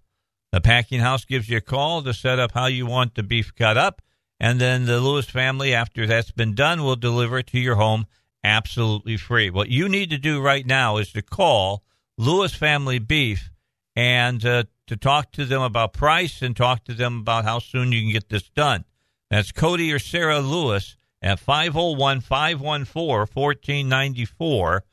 The 0.50 0.62
packing 0.62 1.00
house 1.00 1.26
gives 1.26 1.48
you 1.48 1.58
a 1.58 1.60
call 1.60 2.02
to 2.02 2.14
set 2.14 2.38
up 2.38 2.52
how 2.52 2.66
you 2.66 2.86
want 2.86 3.14
the 3.14 3.22
beef 3.22 3.54
cut 3.54 3.76
up, 3.76 4.00
and 4.40 4.58
then 4.58 4.86
the 4.86 5.00
Lewis 5.00 5.26
family, 5.26 5.74
after 5.74 6.06
that's 6.06 6.30
been 6.30 6.54
done, 6.54 6.82
will 6.82 6.96
deliver 6.96 7.38
it 7.38 7.48
to 7.48 7.58
your 7.58 7.74
home 7.74 8.06
absolutely 8.44 9.16
free. 9.16 9.50
What 9.50 9.68
you 9.68 9.88
need 9.88 10.10
to 10.10 10.18
do 10.18 10.40
right 10.40 10.66
now 10.66 10.96
is 10.96 11.12
to 11.12 11.22
call 11.22 11.84
Lewis 12.16 12.54
Family 12.54 12.98
Beef 12.98 13.50
and 13.94 14.44
uh, 14.44 14.64
to 14.86 14.96
talk 14.96 15.32
to 15.32 15.44
them 15.44 15.62
about 15.62 15.92
price 15.92 16.42
and 16.42 16.56
talk 16.56 16.84
to 16.84 16.94
them 16.94 17.20
about 17.20 17.44
how 17.44 17.58
soon 17.58 17.92
you 17.92 18.02
can 18.02 18.12
get 18.12 18.28
this 18.28 18.48
done. 18.50 18.84
That's 19.30 19.52
Cody 19.52 19.92
or 19.92 19.98
Sarah 19.98 20.40
Lewis 20.40 20.96
at 21.20 21.38
501 21.38 22.20
514 22.20 23.26
1494 23.32 24.84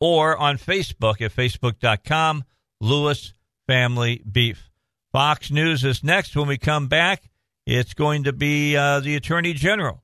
or 0.00 0.36
on 0.36 0.58
Facebook 0.58 1.20
at 1.20 1.34
facebook.com, 1.34 2.44
Lewis 2.80 3.32
Family 3.66 4.22
Beef. 4.30 4.70
Fox 5.12 5.50
News 5.50 5.84
is 5.84 6.04
next. 6.04 6.36
When 6.36 6.48
we 6.48 6.58
come 6.58 6.88
back, 6.88 7.30
it's 7.66 7.94
going 7.94 8.24
to 8.24 8.32
be 8.32 8.76
uh, 8.76 9.00
the 9.00 9.16
Attorney 9.16 9.54
General 9.54 10.03